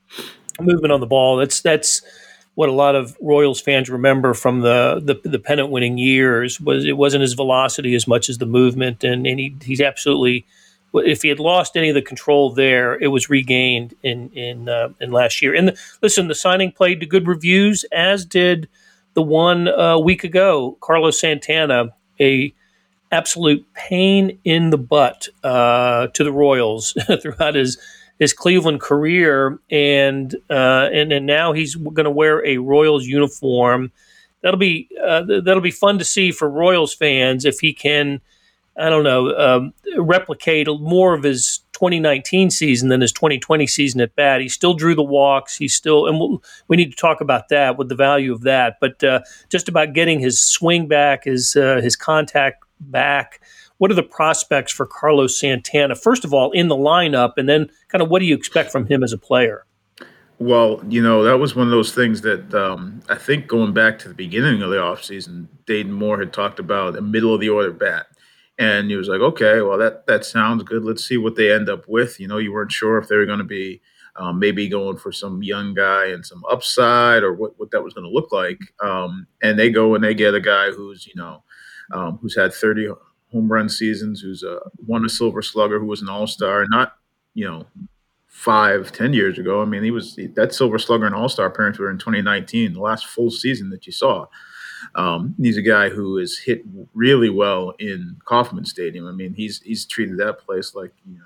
movement 0.60 0.92
on 0.92 1.00
the 1.00 1.06
ball. 1.06 1.36
That's 1.36 1.60
that's 1.60 2.02
what 2.54 2.68
a 2.68 2.72
lot 2.72 2.94
of 2.94 3.16
Royals 3.20 3.60
fans 3.60 3.88
remember 3.88 4.34
from 4.34 4.60
the 4.60 5.00
the, 5.02 5.28
the 5.28 5.38
pennant 5.38 5.70
winning 5.70 5.96
years. 5.96 6.60
Was 6.60 6.84
it 6.84 6.96
wasn't 6.96 7.22
his 7.22 7.32
velocity 7.32 7.94
as 7.94 8.06
much 8.06 8.28
as 8.28 8.38
the 8.38 8.46
movement, 8.46 9.02
and, 9.02 9.26
and 9.26 9.40
he, 9.40 9.56
he's 9.62 9.80
absolutely. 9.80 10.44
If 10.94 11.22
he 11.22 11.28
had 11.28 11.38
lost 11.38 11.76
any 11.76 11.88
of 11.88 11.94
the 11.94 12.02
control 12.02 12.52
there, 12.52 12.98
it 13.00 13.08
was 13.08 13.30
regained 13.30 13.94
in 14.02 14.30
in 14.30 14.68
uh, 14.68 14.88
in 15.00 15.12
last 15.12 15.40
year. 15.40 15.54
And 15.54 15.68
the, 15.68 15.78
listen, 16.02 16.28
the 16.28 16.34
signing 16.34 16.72
played 16.72 17.00
to 17.00 17.06
good 17.06 17.26
reviews, 17.26 17.84
as 17.92 18.24
did 18.24 18.68
the 19.14 19.22
one 19.22 19.68
a 19.68 19.78
uh, 19.78 19.98
week 19.98 20.24
ago, 20.24 20.76
Carlos 20.80 21.20
Santana, 21.20 21.90
a 22.20 22.54
absolute 23.12 23.66
pain 23.74 24.38
in 24.44 24.70
the 24.70 24.78
butt 24.78 25.28
uh, 25.42 26.08
to 26.08 26.24
the 26.24 26.32
Royals 26.32 26.96
throughout 27.22 27.54
his 27.54 27.78
his 28.18 28.32
Cleveland 28.32 28.80
career, 28.80 29.58
and 29.70 30.34
uh, 30.50 30.88
and 30.92 31.12
and 31.12 31.26
now 31.26 31.52
he's 31.52 31.74
going 31.74 32.04
to 32.04 32.10
wear 32.10 32.44
a 32.46 32.58
Royals 32.58 33.06
uniform. 33.06 33.90
That'll 34.42 34.58
be 34.58 34.88
uh, 35.02 35.22
that'll 35.44 35.60
be 35.60 35.70
fun 35.70 35.98
to 35.98 36.04
see 36.04 36.30
for 36.30 36.48
Royals 36.48 36.94
fans 36.94 37.44
if 37.44 37.60
he 37.60 37.72
can 37.72 38.20
I 38.76 38.88
don't 38.88 39.04
know, 39.04 39.36
um, 39.36 39.74
replicate 39.98 40.68
more 40.68 41.14
of 41.14 41.22
his 41.22 41.60
2019 41.72 42.50
season 42.50 42.88
than 42.88 43.00
his 43.00 43.12
2020 43.12 43.66
season 43.66 44.00
at 44.00 44.14
bat. 44.14 44.40
He 44.40 44.48
still 44.48 44.74
drew 44.74 44.94
the 44.94 45.02
walks. 45.02 45.56
He 45.56 45.66
still, 45.66 46.06
and 46.06 46.18
we'll, 46.18 46.42
we 46.68 46.76
need 46.76 46.90
to 46.90 46.96
talk 46.96 47.20
about 47.20 47.48
that 47.48 47.78
with 47.78 47.88
the 47.88 47.94
value 47.94 48.32
of 48.32 48.42
that. 48.42 48.76
But 48.80 49.02
uh, 49.02 49.20
just 49.48 49.68
about 49.68 49.92
getting 49.92 50.20
his 50.20 50.40
swing 50.40 50.88
back, 50.88 51.24
his 51.24 51.56
uh, 51.56 51.80
his 51.82 51.96
contact 51.96 52.64
back. 52.80 53.42
What 53.78 53.90
are 53.90 53.94
the 53.94 54.02
prospects 54.02 54.72
for 54.72 54.84
Carlos 54.84 55.40
Santana? 55.40 55.94
First 55.94 56.26
of 56.26 56.34
all, 56.34 56.50
in 56.52 56.68
the 56.68 56.76
lineup, 56.76 57.32
and 57.38 57.48
then 57.48 57.70
kind 57.88 58.02
of 58.02 58.10
what 58.10 58.18
do 58.18 58.26
you 58.26 58.34
expect 58.34 58.70
from 58.70 58.86
him 58.86 59.02
as 59.02 59.14
a 59.14 59.18
player? 59.18 59.64
Well, 60.38 60.82
you 60.88 61.02
know, 61.02 61.24
that 61.24 61.38
was 61.38 61.56
one 61.56 61.66
of 61.66 61.70
those 61.70 61.94
things 61.94 62.20
that 62.22 62.54
um, 62.54 63.02
I 63.08 63.16
think 63.16 63.46
going 63.46 63.72
back 63.72 63.98
to 64.00 64.08
the 64.08 64.14
beginning 64.14 64.62
of 64.62 64.70
the 64.70 64.76
offseason, 64.76 65.48
Dayton 65.66 65.92
Moore 65.92 66.18
had 66.18 66.32
talked 66.32 66.58
about 66.58 66.96
a 66.96 67.02
middle 67.02 67.34
of 67.34 67.40
the 67.40 67.48
order 67.48 67.72
bat 67.72 68.06
and 68.60 68.90
he 68.90 68.96
was 68.96 69.08
like, 69.08 69.22
okay, 69.22 69.62
well 69.62 69.78
that 69.78 70.06
that 70.06 70.24
sounds 70.24 70.62
good. 70.62 70.84
Let's 70.84 71.04
see 71.04 71.16
what 71.16 71.34
they 71.34 71.50
end 71.50 71.68
up 71.68 71.88
with. 71.88 72.20
You 72.20 72.28
know, 72.28 72.36
you 72.38 72.52
weren't 72.52 72.70
sure 72.70 72.98
if 72.98 73.08
they 73.08 73.16
were 73.16 73.26
going 73.26 73.38
to 73.38 73.44
be 73.44 73.80
um, 74.16 74.38
maybe 74.38 74.68
going 74.68 74.98
for 74.98 75.10
some 75.10 75.42
young 75.42 75.72
guy 75.72 76.06
and 76.08 76.24
some 76.24 76.44
upside 76.50 77.22
or 77.22 77.32
what, 77.32 77.58
what 77.58 77.70
that 77.70 77.82
was 77.82 77.94
going 77.94 78.04
to 78.04 78.12
look 78.12 78.32
like. 78.32 78.58
Um, 78.82 79.26
and 79.42 79.58
they 79.58 79.70
go 79.70 79.94
and 79.94 80.04
they 80.04 80.14
get 80.14 80.34
a 80.34 80.40
guy 80.40 80.70
who's 80.70 81.06
you 81.06 81.14
know 81.16 81.42
um, 81.92 82.18
who's 82.20 82.36
had 82.36 82.52
30 82.52 82.90
home 83.32 83.50
run 83.50 83.68
seasons, 83.68 84.20
who's 84.20 84.42
a 84.42 84.60
won 84.86 85.06
a 85.06 85.08
Silver 85.08 85.42
Slugger, 85.42 85.80
who 85.80 85.86
was 85.86 86.02
an 86.02 86.10
All 86.10 86.26
Star, 86.26 86.66
not 86.68 86.96
you 87.32 87.46
know 87.48 87.66
five, 88.26 88.92
ten 88.92 89.14
years 89.14 89.38
ago. 89.38 89.62
I 89.62 89.64
mean, 89.64 89.82
he 89.82 89.90
was 89.90 90.16
that 90.34 90.54
Silver 90.54 90.78
Slugger 90.78 91.06
and 91.06 91.14
All 91.14 91.30
Star 91.30 91.46
appearance 91.46 91.78
were 91.78 91.90
in 91.90 91.98
2019, 91.98 92.74
the 92.74 92.80
last 92.80 93.06
full 93.06 93.30
season 93.30 93.70
that 93.70 93.86
you 93.86 93.92
saw. 93.92 94.26
Um, 94.94 95.34
he's 95.38 95.56
a 95.56 95.62
guy 95.62 95.88
who 95.88 96.18
is 96.18 96.38
hit 96.38 96.62
really 96.94 97.30
well 97.30 97.74
in 97.78 98.16
Kauffman 98.24 98.64
Stadium. 98.64 99.06
I 99.06 99.12
mean, 99.12 99.34
he's 99.34 99.60
he's 99.62 99.84
treated 99.86 100.18
that 100.18 100.38
place 100.38 100.74
like 100.74 100.92
you 101.06 101.18
know, 101.18 101.24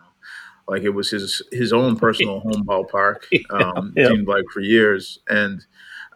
like 0.68 0.82
it 0.82 0.90
was 0.90 1.10
his 1.10 1.42
his 1.52 1.72
own 1.72 1.96
personal 1.98 2.40
home 2.40 2.64
ballpark. 2.64 3.24
Um, 3.50 3.92
yeah, 3.96 4.04
yeah. 4.04 4.08
Seemed 4.10 4.28
like 4.28 4.44
for 4.52 4.60
years, 4.60 5.20
and 5.28 5.64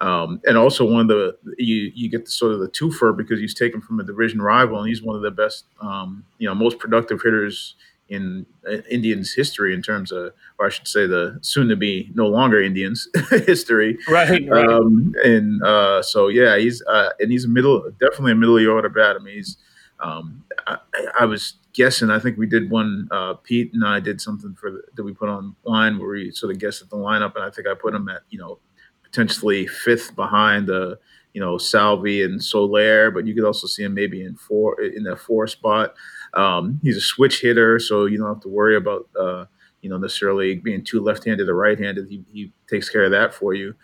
um, 0.00 0.40
and 0.44 0.56
also 0.56 0.84
one 0.84 1.02
of 1.02 1.08
the 1.08 1.36
you 1.58 1.90
you 1.94 2.08
get 2.08 2.24
the 2.24 2.30
sort 2.30 2.52
of 2.52 2.60
the 2.60 2.68
twofer 2.68 3.16
because 3.16 3.40
he's 3.40 3.54
taken 3.54 3.80
from 3.80 4.00
a 4.00 4.04
division 4.04 4.40
rival, 4.40 4.78
and 4.78 4.88
he's 4.88 5.02
one 5.02 5.16
of 5.16 5.22
the 5.22 5.30
best, 5.30 5.64
um, 5.80 6.24
you 6.38 6.48
know, 6.48 6.54
most 6.54 6.78
productive 6.78 7.20
hitters 7.22 7.74
in 8.08 8.46
uh, 8.66 8.78
Indians 8.90 9.34
history 9.34 9.74
in 9.74 9.82
terms 9.82 10.12
of, 10.12 10.32
or 10.58 10.66
I 10.66 10.68
should 10.70 10.88
say, 10.88 11.06
the 11.06 11.38
soon 11.42 11.68
to 11.68 11.76
be 11.76 12.10
no 12.14 12.26
longer 12.26 12.62
Indians 12.62 13.08
history. 13.30 13.98
Right. 14.08 14.48
right. 14.48 14.68
Um, 14.68 15.14
and 15.24 15.62
uh, 15.62 16.02
so 16.02 16.28
yeah, 16.28 16.56
he's 16.56 16.82
uh, 16.82 17.10
and 17.20 17.30
he's 17.30 17.44
a 17.44 17.48
middle, 17.48 17.90
definitely 18.00 18.32
a 18.32 18.36
middle 18.36 18.56
of 18.56 18.62
the 18.62 18.68
order 18.68 18.88
bat. 18.88 19.16
I 19.16 19.22
mean, 19.22 19.34
he's. 19.34 19.56
Um, 20.00 20.44
I, 20.68 20.78
I, 21.18 21.24
was 21.24 21.54
guessing. 21.72 22.08
I 22.08 22.20
think 22.20 22.38
we 22.38 22.46
did 22.46 22.70
one. 22.70 23.08
Uh, 23.10 23.34
Pete 23.34 23.72
and 23.74 23.84
I 23.84 23.98
did 23.98 24.20
something 24.20 24.54
for 24.54 24.70
the, 24.70 24.82
that 24.94 25.02
we 25.02 25.12
put 25.12 25.28
online 25.28 25.98
where 25.98 26.10
we 26.10 26.30
sort 26.30 26.52
of 26.52 26.60
guessed 26.60 26.82
at 26.82 26.88
the 26.88 26.96
lineup, 26.96 27.34
and 27.34 27.44
I 27.44 27.50
think 27.50 27.66
I 27.66 27.74
put 27.74 27.96
him 27.96 28.08
at 28.08 28.22
you 28.30 28.38
know 28.38 28.60
potentially 29.02 29.66
fifth 29.66 30.14
behind 30.14 30.68
the 30.68 31.00
you 31.32 31.40
know 31.40 31.58
Salvi 31.58 32.22
and 32.22 32.42
Soler, 32.42 33.10
but 33.10 33.26
you 33.26 33.34
could 33.34 33.44
also 33.44 33.66
see 33.66 33.82
him 33.82 33.94
maybe 33.94 34.22
in 34.24 34.36
four 34.36 34.80
in 34.80 35.02
that 35.04 35.18
four 35.18 35.46
spot. 35.46 35.94
Um, 36.34 36.80
he's 36.82 36.96
a 36.96 37.00
switch 37.00 37.40
hitter, 37.40 37.78
so 37.78 38.06
you 38.06 38.18
don't 38.18 38.28
have 38.28 38.42
to 38.42 38.48
worry 38.48 38.76
about 38.76 39.08
uh, 39.18 39.46
you 39.80 39.90
know 39.90 39.98
necessarily 39.98 40.56
being 40.56 40.84
too 40.84 41.00
left-handed 41.00 41.48
or 41.48 41.54
right-handed. 41.54 42.08
He, 42.08 42.24
he 42.32 42.52
takes 42.68 42.88
care 42.88 43.04
of 43.04 43.10
that 43.12 43.34
for 43.34 43.54
you. 43.54 43.74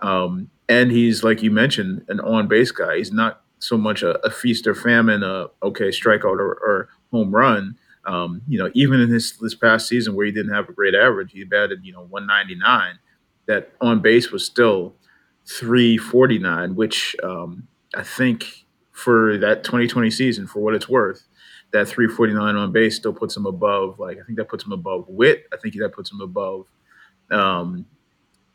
Um, 0.00 0.50
and 0.68 0.90
he's 0.90 1.22
like 1.22 1.42
you 1.42 1.50
mentioned, 1.50 2.04
an 2.08 2.20
on-base 2.20 2.70
guy. 2.70 2.98
He's 2.98 3.12
not 3.12 3.42
so 3.58 3.78
much 3.78 4.02
a, 4.02 4.18
a 4.26 4.30
feast 4.30 4.66
or 4.66 4.74
famine, 4.74 5.22
a 5.22 5.46
okay 5.62 5.88
strikeout 5.88 6.38
or, 6.38 6.54
or 6.54 6.88
home 7.10 7.34
run. 7.34 7.76
Um, 8.06 8.42
you 8.46 8.58
know, 8.58 8.70
even 8.74 9.00
in 9.00 9.10
this 9.10 9.32
this 9.38 9.54
past 9.54 9.88
season 9.88 10.14
where 10.14 10.26
he 10.26 10.32
didn't 10.32 10.52
have 10.52 10.68
a 10.68 10.72
great 10.72 10.94
average, 10.94 11.32
he 11.32 11.44
batted 11.44 11.84
you 11.84 11.92
know 11.92 12.04
199. 12.10 12.98
That 13.46 13.72
on 13.80 14.00
base 14.00 14.30
was 14.30 14.44
still 14.44 14.94
349, 15.46 16.74
which 16.74 17.14
um, 17.22 17.68
I 17.94 18.02
think 18.02 18.64
for 18.92 19.36
that 19.38 19.64
2020 19.64 20.10
season, 20.10 20.46
for 20.46 20.60
what 20.60 20.74
it's 20.74 20.88
worth, 20.88 21.26
that 21.74 21.88
349 21.88 22.54
on 22.54 22.70
base 22.70 22.94
still 22.94 23.12
puts 23.12 23.36
him 23.36 23.46
above. 23.46 23.98
Like 23.98 24.18
I 24.18 24.22
think 24.22 24.38
that 24.38 24.48
puts 24.48 24.64
him 24.64 24.70
above 24.70 25.08
Whit. 25.08 25.46
I 25.52 25.56
think 25.56 25.74
that 25.74 25.92
puts 25.92 26.10
him 26.10 26.20
above 26.20 26.66
um, 27.32 27.84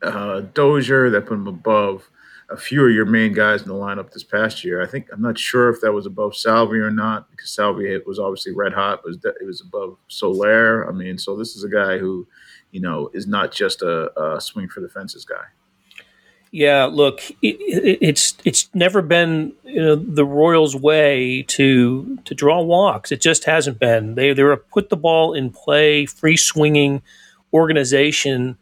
uh, 0.01 0.41
Dozier. 0.53 1.09
That 1.09 1.25
put 1.25 1.33
him 1.33 1.47
above 1.47 2.09
a 2.49 2.55
few 2.55 2.88
of 2.88 2.93
your 2.93 3.05
main 3.05 3.33
guys 3.33 3.61
in 3.61 3.67
the 3.67 3.73
lineup 3.73 4.11
this 4.11 4.23
past 4.23 4.63
year. 4.63 4.81
I 4.81 4.88
think 4.88 5.07
I'm 5.11 5.21
not 5.21 5.38
sure 5.38 5.67
if 5.67 5.81
that 5.81 5.91
was 5.91 6.05
above 6.05 6.33
Salvi 6.33 6.79
or 6.79 6.91
not 6.91 7.29
because 7.29 7.51
Salvi 7.51 7.99
was 8.05 8.19
obviously 8.19 8.53
red 8.53 8.71
hot, 8.71 9.01
but 9.03 9.15
it 9.41 9.45
was 9.45 9.59
above 9.59 9.97
Soler. 10.07 10.88
I 10.88 10.93
mean, 10.93 11.17
so 11.17 11.35
this 11.35 11.57
is 11.57 11.65
a 11.65 11.69
guy 11.69 11.97
who, 11.97 12.25
you 12.71 12.79
know, 12.79 13.11
is 13.13 13.27
not 13.27 13.51
just 13.51 13.81
a, 13.81 14.17
a 14.19 14.39
swing 14.39 14.69
for 14.69 14.79
the 14.79 14.89
fences 14.89 15.25
guy. 15.25 15.43
Yeah, 16.51 16.85
look, 16.85 17.21
it, 17.43 17.57
it's 18.01 18.35
it's 18.43 18.69
never 18.73 19.03
been 19.03 19.53
you 19.63 19.81
know, 19.81 19.95
the 19.95 20.25
Royals' 20.25 20.75
way 20.75 21.43
to 21.49 22.17
to 22.25 22.33
draw 22.33 22.61
walks. 22.61 23.11
It 23.11 23.21
just 23.21 23.43
hasn't 23.43 23.79
been. 23.79 24.15
They 24.15 24.33
they're 24.33 24.51
a 24.51 24.57
put 24.57 24.89
the 24.89 24.97
ball 24.97 25.33
in 25.33 25.51
play, 25.51 26.07
free 26.07 26.37
swinging 26.37 27.03
organization. 27.53 28.57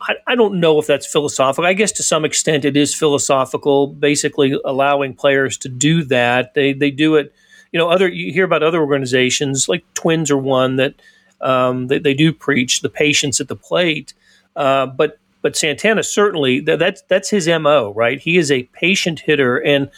I, 0.00 0.14
I 0.26 0.34
don't 0.34 0.58
know 0.58 0.80
if 0.80 0.88
that's 0.88 1.06
philosophical. 1.06 1.64
I 1.66 1.74
guess 1.74 1.92
to 1.92 2.02
some 2.02 2.24
extent 2.24 2.64
it 2.64 2.76
is 2.76 2.92
philosophical. 2.92 3.86
Basically, 3.86 4.58
allowing 4.64 5.14
players 5.14 5.56
to 5.58 5.68
do 5.68 6.02
that. 6.04 6.54
They 6.54 6.72
they 6.72 6.90
do 6.90 7.14
it. 7.14 7.32
You 7.70 7.78
know, 7.78 7.88
other 7.88 8.08
you 8.08 8.32
hear 8.32 8.44
about 8.44 8.64
other 8.64 8.80
organizations 8.80 9.68
like 9.68 9.84
Twins 9.94 10.32
or 10.32 10.38
one 10.38 10.74
that 10.76 10.94
um, 11.40 11.86
they, 11.86 12.00
they 12.00 12.14
do 12.14 12.32
preach 12.32 12.80
the 12.80 12.88
patience 12.88 13.40
at 13.40 13.46
the 13.46 13.54
plate. 13.56 14.12
Uh, 14.56 14.86
but 14.86 15.18
but 15.48 15.56
Santana 15.56 16.02
certainly 16.02 16.60
that, 16.60 16.78
that's 16.78 17.00
that's 17.08 17.30
his 17.30 17.48
mo, 17.48 17.94
right? 17.96 18.20
He 18.20 18.36
is 18.36 18.50
a 18.50 18.64
patient 18.64 19.20
hitter, 19.20 19.56
and 19.56 19.90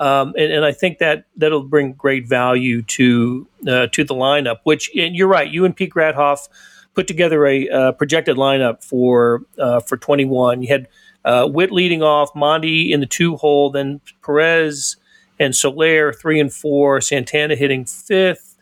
Um, 0.00 0.34
and, 0.36 0.52
and, 0.52 0.64
I 0.64 0.72
think 0.72 0.98
that 0.98 1.24
that'll 1.36 1.64
bring 1.64 1.94
great 1.94 2.28
value 2.28 2.82
to 2.82 3.48
uh, 3.66 3.86
to 3.88 4.04
the 4.04 4.14
lineup. 4.14 4.58
Which, 4.64 4.90
and 4.94 5.16
you're 5.16 5.26
right, 5.26 5.50
you 5.50 5.64
and 5.64 5.74
Pete 5.74 5.92
Grathoff 5.92 6.48
put 6.94 7.06
together 7.08 7.46
a 7.46 7.68
uh, 7.68 7.92
projected 7.92 8.36
lineup 8.36 8.84
for 8.84 9.44
uh, 9.58 9.80
for 9.80 9.96
21. 9.96 10.62
You 10.62 10.68
had 10.68 10.88
uh, 11.24 11.48
Whit 11.48 11.72
leading 11.72 12.02
off, 12.02 12.28
Monty 12.34 12.92
in 12.92 13.00
the 13.00 13.06
two 13.06 13.36
hole, 13.36 13.70
then 13.70 14.00
Perez 14.22 14.96
and 15.40 15.56
Soler 15.56 16.12
three 16.12 16.38
and 16.38 16.52
four, 16.52 17.00
Santana 17.00 17.56
hitting 17.56 17.86
fifth, 17.86 18.56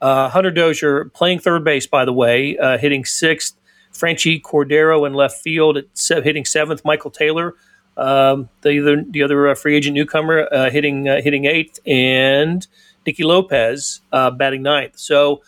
uh, 0.00 0.30
Hunter 0.30 0.50
Dozier 0.50 1.04
playing 1.12 1.40
third 1.40 1.62
base, 1.62 1.86
by 1.86 2.04
the 2.04 2.12
way, 2.12 2.56
uh, 2.56 2.78
hitting 2.78 3.04
sixth, 3.04 3.59
Franchy 3.92 4.40
Cordero 4.40 5.06
in 5.06 5.14
left 5.14 5.42
field 5.42 5.76
at 5.76 5.84
se- 5.94 6.22
hitting 6.22 6.44
seventh, 6.44 6.84
Michael 6.84 7.10
Taylor. 7.10 7.54
Um, 7.96 8.48
the 8.62 8.80
other, 8.80 9.04
the 9.08 9.22
other 9.22 9.48
uh, 9.48 9.54
free 9.54 9.76
agent 9.76 9.94
newcomer 9.94 10.48
uh, 10.52 10.70
hitting 10.70 11.04
hitting 11.04 11.44
eighth, 11.44 11.80
and 11.86 12.66
Nicky 13.06 13.24
Lopez 13.24 14.00
batting 14.10 14.62
ninth. 14.62 14.98
So 14.98 15.42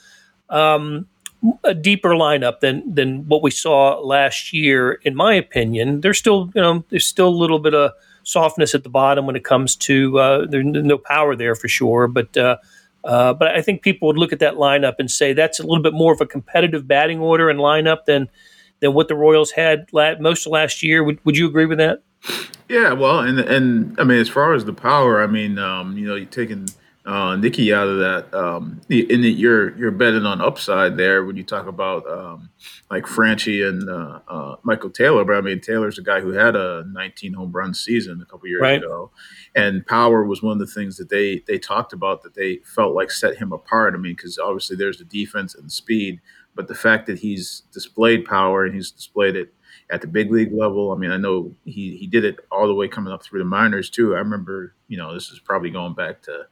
um, 0.51 1.07
a 1.65 1.75
deeper 1.75 2.11
lineup 2.11 2.61
than 2.61 2.95
than 2.95 3.27
what 3.29 3.43
we 3.43 3.51
saw 3.51 3.99
last 4.01 4.53
year, 4.53 4.93
in 5.03 5.15
my 5.15 5.35
opinion. 5.35 6.01
There's 6.03 6.19
still 6.19 6.51
you 6.55 6.61
know 6.61 6.85
there's 6.91 7.07
still 7.07 7.29
a 7.29 7.31
little 7.31 7.59
bit 7.59 7.75
of 7.75 7.93
softness 8.25 8.75
at 8.75 8.83
the 8.83 8.91
bottom 8.91 9.27
when 9.27 9.37
it 9.37 9.45
comes 9.45 9.75
to 9.77 10.19
uh, 10.19 10.47
there's 10.47 10.65
no 10.65 10.99
power 10.99 11.35
there 11.37 11.55
for 11.55 11.69
sure, 11.69 12.07
but. 12.07 12.37
Uh, 13.05 13.35
but 13.35 13.49
I 13.49 13.63
think 13.63 13.83
people 13.83 14.07
would 14.09 14.19
look 14.19 14.33
at 14.33 14.39
that 14.39 14.55
lineup 14.55 14.95
and 14.99 15.11
say 15.11 15.33
that's 15.33 15.59
a 15.59 15.63
little 15.65 15.83
bit 15.83 15.93
more 15.93 16.13
of 16.13 16.21
a 16.21 16.27
competitive 16.27 16.87
batting 16.87 17.19
order 17.19 17.51
and 17.51 17.59
lineup 17.59 18.05
than 18.07 18.29
than 18.81 18.95
what 18.95 19.09
the 19.09 19.15
Royals 19.15 19.53
had 19.53 19.87
la- 19.93 20.19
most 20.19 20.47
of 20.47 20.53
last 20.53 20.83
year. 20.83 21.05
Would, 21.05 21.25
would 21.25 21.37
you 21.37 21.47
agree 21.47 21.67
with 21.67 21.79
that? 21.79 22.03
Yeah, 22.69 22.93
well, 22.93 23.21
and 23.21 23.39
and 23.41 23.99
I 23.99 24.05
mean, 24.05 24.19
as 24.19 24.29
far 24.29 24.55
as 24.55 24.65
the 24.65 24.73
power, 24.73 25.23
I 25.23 25.27
mean, 25.27 25.59
um, 25.59 25.97
you 25.97 26.07
know, 26.07 26.15
you're 26.15 26.27
taking 26.27 26.69
uh, 27.05 27.35
Nicky 27.37 27.73
out 27.73 27.89
of 27.89 27.99
that. 27.99 28.33
Um, 28.33 28.81
in 28.89 29.23
that 29.23 29.31
you're 29.31 29.77
you're 29.77 29.91
betting 29.91 30.25
on 30.25 30.41
upside 30.41 30.97
there 30.97 31.25
when 31.25 31.37
you 31.37 31.43
talk 31.43 31.67
about 31.67 32.09
um, 32.09 32.51
like 32.91 33.05
Franchy 33.05 33.67
and 33.67 33.89
uh, 33.89 34.21
uh, 34.29 34.57
Michael 34.63 34.91
Taylor. 34.91 35.25
But 35.25 35.37
I 35.37 35.41
mean, 35.41 35.61
Taylor's 35.61 35.99
a 35.99 36.03
guy 36.03 36.21
who 36.21 36.31
had 36.31 36.55
a 36.55 36.85
19 36.93 37.33
home 37.33 37.51
run 37.51 37.75
season 37.75 38.21
a 38.23 38.27
couple 38.27 38.49
years 38.49 38.63
right. 38.63 38.79
ago, 38.79 39.11
and 39.57 39.85
power 39.87 40.25
was 40.25 40.43
one 40.43 40.53
of 40.53 40.59
the 40.61 40.73
things 40.73 40.97
that 40.97 41.09
they 41.09 41.43
they 41.49 41.59
talked 41.59 41.93
about 41.93 42.23
that 42.23 42.35
they 42.35 42.59
felt 42.65 42.95
like 42.95 43.11
set 43.11 43.37
him 43.37 43.53
apart. 43.53 43.95
I 43.95 43.99
mean, 43.99 44.15
because 44.15 44.39
obviously 44.39 44.77
there's 44.77 44.99
the 44.99 45.05
defense 45.05 45.57
and 45.57 45.67
the 45.67 45.71
speed, 45.71 46.21
but 46.55 46.69
the 46.69 46.75
fact 46.75 47.07
that 47.07 47.19
he's 47.19 47.63
displayed 47.73 48.25
power 48.25 48.65
and 48.65 48.75
he's 48.75 48.93
displayed 48.93 49.35
it 49.35 49.53
at 49.91 50.01
the 50.01 50.07
big 50.07 50.31
league 50.31 50.53
level. 50.53 50.93
I 50.93 50.97
mean, 50.97 51.11
I 51.11 51.17
know 51.17 51.53
he 51.65 51.97
he 51.97 52.07
did 52.07 52.25
it 52.25 52.37
all 52.53 52.69
the 52.69 52.75
way 52.75 52.87
coming 52.87 53.13
up 53.13 53.25
through 53.25 53.41
the 53.41 53.45
minors 53.45 53.91
too. 53.91 54.15
I 54.15 54.19
remember, 54.19 54.75
you 54.87 54.97
know, 54.97 55.13
this 55.13 55.31
is 55.31 55.41
probably 55.41 55.71
going 55.71 55.95
back 55.95 56.23
to 56.23 56.47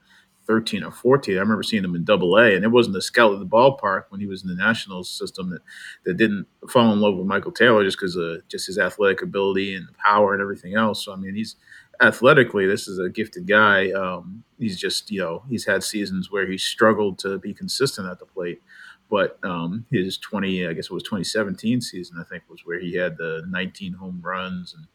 13 0.50 0.82
or 0.82 0.90
14. 0.90 1.36
I 1.36 1.38
remember 1.38 1.62
seeing 1.62 1.84
him 1.84 1.94
in 1.94 2.02
double 2.02 2.36
A, 2.36 2.56
and 2.56 2.64
it 2.64 2.72
wasn't 2.72 2.94
the 2.94 3.00
scout 3.00 3.32
of 3.32 3.38
the 3.38 3.46
ballpark 3.46 4.06
when 4.08 4.20
he 4.20 4.26
was 4.26 4.42
in 4.42 4.48
the 4.48 4.56
national 4.56 5.04
system 5.04 5.50
that, 5.50 5.60
that 6.04 6.16
didn't 6.16 6.48
fall 6.68 6.92
in 6.92 7.00
love 7.00 7.16
with 7.16 7.26
Michael 7.26 7.52
Taylor 7.52 7.84
just 7.84 7.96
because 7.96 8.16
of 8.16 8.40
just 8.48 8.66
his 8.66 8.76
athletic 8.76 9.22
ability 9.22 9.76
and 9.76 9.86
power 10.04 10.32
and 10.32 10.42
everything 10.42 10.74
else. 10.74 11.04
So, 11.04 11.12
I 11.12 11.16
mean, 11.16 11.36
he's 11.36 11.54
athletically, 12.02 12.66
this 12.66 12.88
is 12.88 12.98
a 12.98 13.08
gifted 13.08 13.46
guy. 13.46 13.92
Um, 13.92 14.42
he's 14.58 14.76
just, 14.76 15.12
you 15.12 15.20
know, 15.20 15.44
he's 15.48 15.66
had 15.66 15.84
seasons 15.84 16.32
where 16.32 16.50
he 16.50 16.58
struggled 16.58 17.20
to 17.20 17.38
be 17.38 17.54
consistent 17.54 18.08
at 18.08 18.18
the 18.18 18.26
plate. 18.26 18.60
But 19.10 19.38
um, 19.42 19.84
his 19.90 20.16
20, 20.18 20.66
I 20.66 20.72
guess 20.72 20.86
it 20.86 20.92
was 20.92 21.02
2017 21.02 21.80
season, 21.80 22.16
I 22.20 22.24
think, 22.24 22.44
was 22.48 22.60
where 22.64 22.78
he 22.78 22.94
had 22.94 23.16
the 23.16 23.42
19 23.48 23.92
home 23.92 24.20
runs. 24.22 24.74
And 24.74 24.86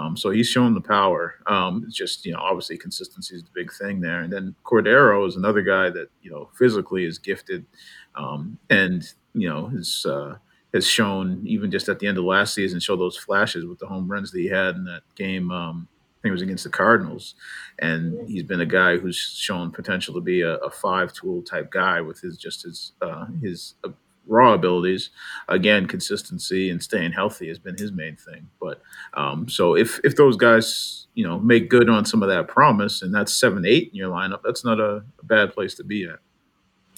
um, 0.00 0.16
so 0.16 0.30
he's 0.30 0.48
shown 0.48 0.74
the 0.74 0.80
power. 0.80 1.36
Um, 1.46 1.84
it's 1.86 1.96
just, 1.96 2.24
you 2.24 2.32
know, 2.32 2.40
obviously 2.40 2.78
consistency 2.78 3.36
is 3.36 3.42
the 3.42 3.50
big 3.54 3.70
thing 3.72 4.00
there. 4.00 4.22
And 4.22 4.32
then 4.32 4.54
Cordero 4.64 5.28
is 5.28 5.36
another 5.36 5.62
guy 5.62 5.90
that, 5.90 6.08
you 6.22 6.30
know, 6.30 6.48
physically 6.58 7.04
is 7.04 7.18
gifted 7.18 7.66
um, 8.14 8.58
and, 8.70 9.04
you 9.34 9.48
know, 9.48 9.68
has, 9.68 10.06
uh, 10.08 10.36
has 10.72 10.86
shown 10.86 11.42
even 11.46 11.70
just 11.70 11.88
at 11.88 11.98
the 11.98 12.06
end 12.06 12.16
of 12.16 12.24
last 12.24 12.54
season, 12.54 12.80
show 12.80 12.96
those 12.96 13.16
flashes 13.16 13.66
with 13.66 13.78
the 13.78 13.86
home 13.86 14.10
runs 14.10 14.30
that 14.30 14.40
he 14.40 14.48
had 14.48 14.76
in 14.76 14.84
that 14.84 15.02
game 15.16 15.50
um, 15.50 15.86
think 16.22 16.30
it 16.30 16.32
was 16.32 16.42
against 16.42 16.64
the 16.64 16.70
Cardinals, 16.70 17.34
and 17.78 18.28
he's 18.28 18.42
been 18.42 18.60
a 18.60 18.66
guy 18.66 18.98
who's 18.98 19.16
shown 19.16 19.70
potential 19.70 20.14
to 20.14 20.20
be 20.20 20.42
a, 20.42 20.56
a 20.56 20.70
five 20.70 21.12
tool 21.12 21.42
type 21.42 21.70
guy 21.70 22.00
with 22.00 22.20
his 22.20 22.36
just 22.36 22.62
his 22.62 22.92
uh, 23.00 23.26
his 23.42 23.74
uh, 23.84 23.90
raw 24.26 24.52
abilities. 24.52 25.10
Again, 25.48 25.86
consistency 25.86 26.70
and 26.70 26.82
staying 26.82 27.12
healthy 27.12 27.48
has 27.48 27.58
been 27.58 27.76
his 27.76 27.92
main 27.92 28.16
thing. 28.16 28.48
But 28.60 28.82
um, 29.14 29.48
so 29.48 29.74
if 29.74 29.98
if 30.04 30.16
those 30.16 30.36
guys 30.36 31.06
you 31.14 31.26
know 31.26 31.38
make 31.38 31.70
good 31.70 31.88
on 31.88 32.04
some 32.04 32.22
of 32.22 32.28
that 32.28 32.48
promise, 32.48 33.00
and 33.02 33.14
that's 33.14 33.34
seven 33.34 33.64
eight 33.64 33.90
in 33.90 33.96
your 33.96 34.10
lineup, 34.10 34.40
that's 34.44 34.64
not 34.64 34.78
a, 34.78 35.02
a 35.20 35.24
bad 35.24 35.54
place 35.54 35.74
to 35.76 35.84
be 35.84 36.04
at. 36.04 36.18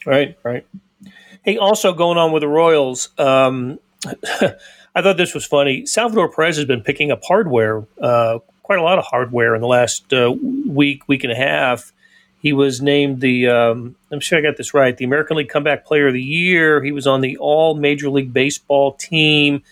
Right, 0.04 0.36
right. 0.42 0.66
Hey, 1.44 1.58
also 1.58 1.92
going 1.92 2.18
on 2.18 2.32
with 2.32 2.42
the 2.42 2.48
Royals. 2.48 3.10
Um, 3.18 3.78
I 4.94 5.00
thought 5.00 5.16
this 5.16 5.34
was 5.34 5.44
funny. 5.44 5.86
Salvador 5.86 6.30
Perez 6.30 6.56
has 6.56 6.66
been 6.66 6.82
picking 6.82 7.10
up 7.10 7.22
hardware 7.24 7.86
uh, 8.00 8.40
quite 8.72 8.80
a 8.80 8.84
lot 8.84 8.98
of 8.98 9.04
hardware 9.04 9.54
in 9.54 9.60
the 9.60 9.66
last 9.66 10.14
uh, 10.14 10.32
week, 10.66 11.06
week 11.06 11.24
and 11.24 11.32
a 11.32 11.36
half. 11.36 11.92
He 12.40 12.54
was 12.54 12.80
named 12.80 13.20
the, 13.20 13.48
um, 13.48 13.96
I'm 14.10 14.18
sure 14.18 14.38
I 14.38 14.40
got 14.40 14.56
this 14.56 14.72
right, 14.72 14.96
the 14.96 15.04
American 15.04 15.36
League 15.36 15.50
Comeback 15.50 15.84
Player 15.84 16.08
of 16.08 16.14
the 16.14 16.22
Year. 16.22 16.82
He 16.82 16.90
was 16.90 17.06
on 17.06 17.20
the 17.20 17.36
All 17.36 17.74
Major 17.74 18.08
League 18.08 18.32
Baseball 18.32 18.94
team. 18.94 19.62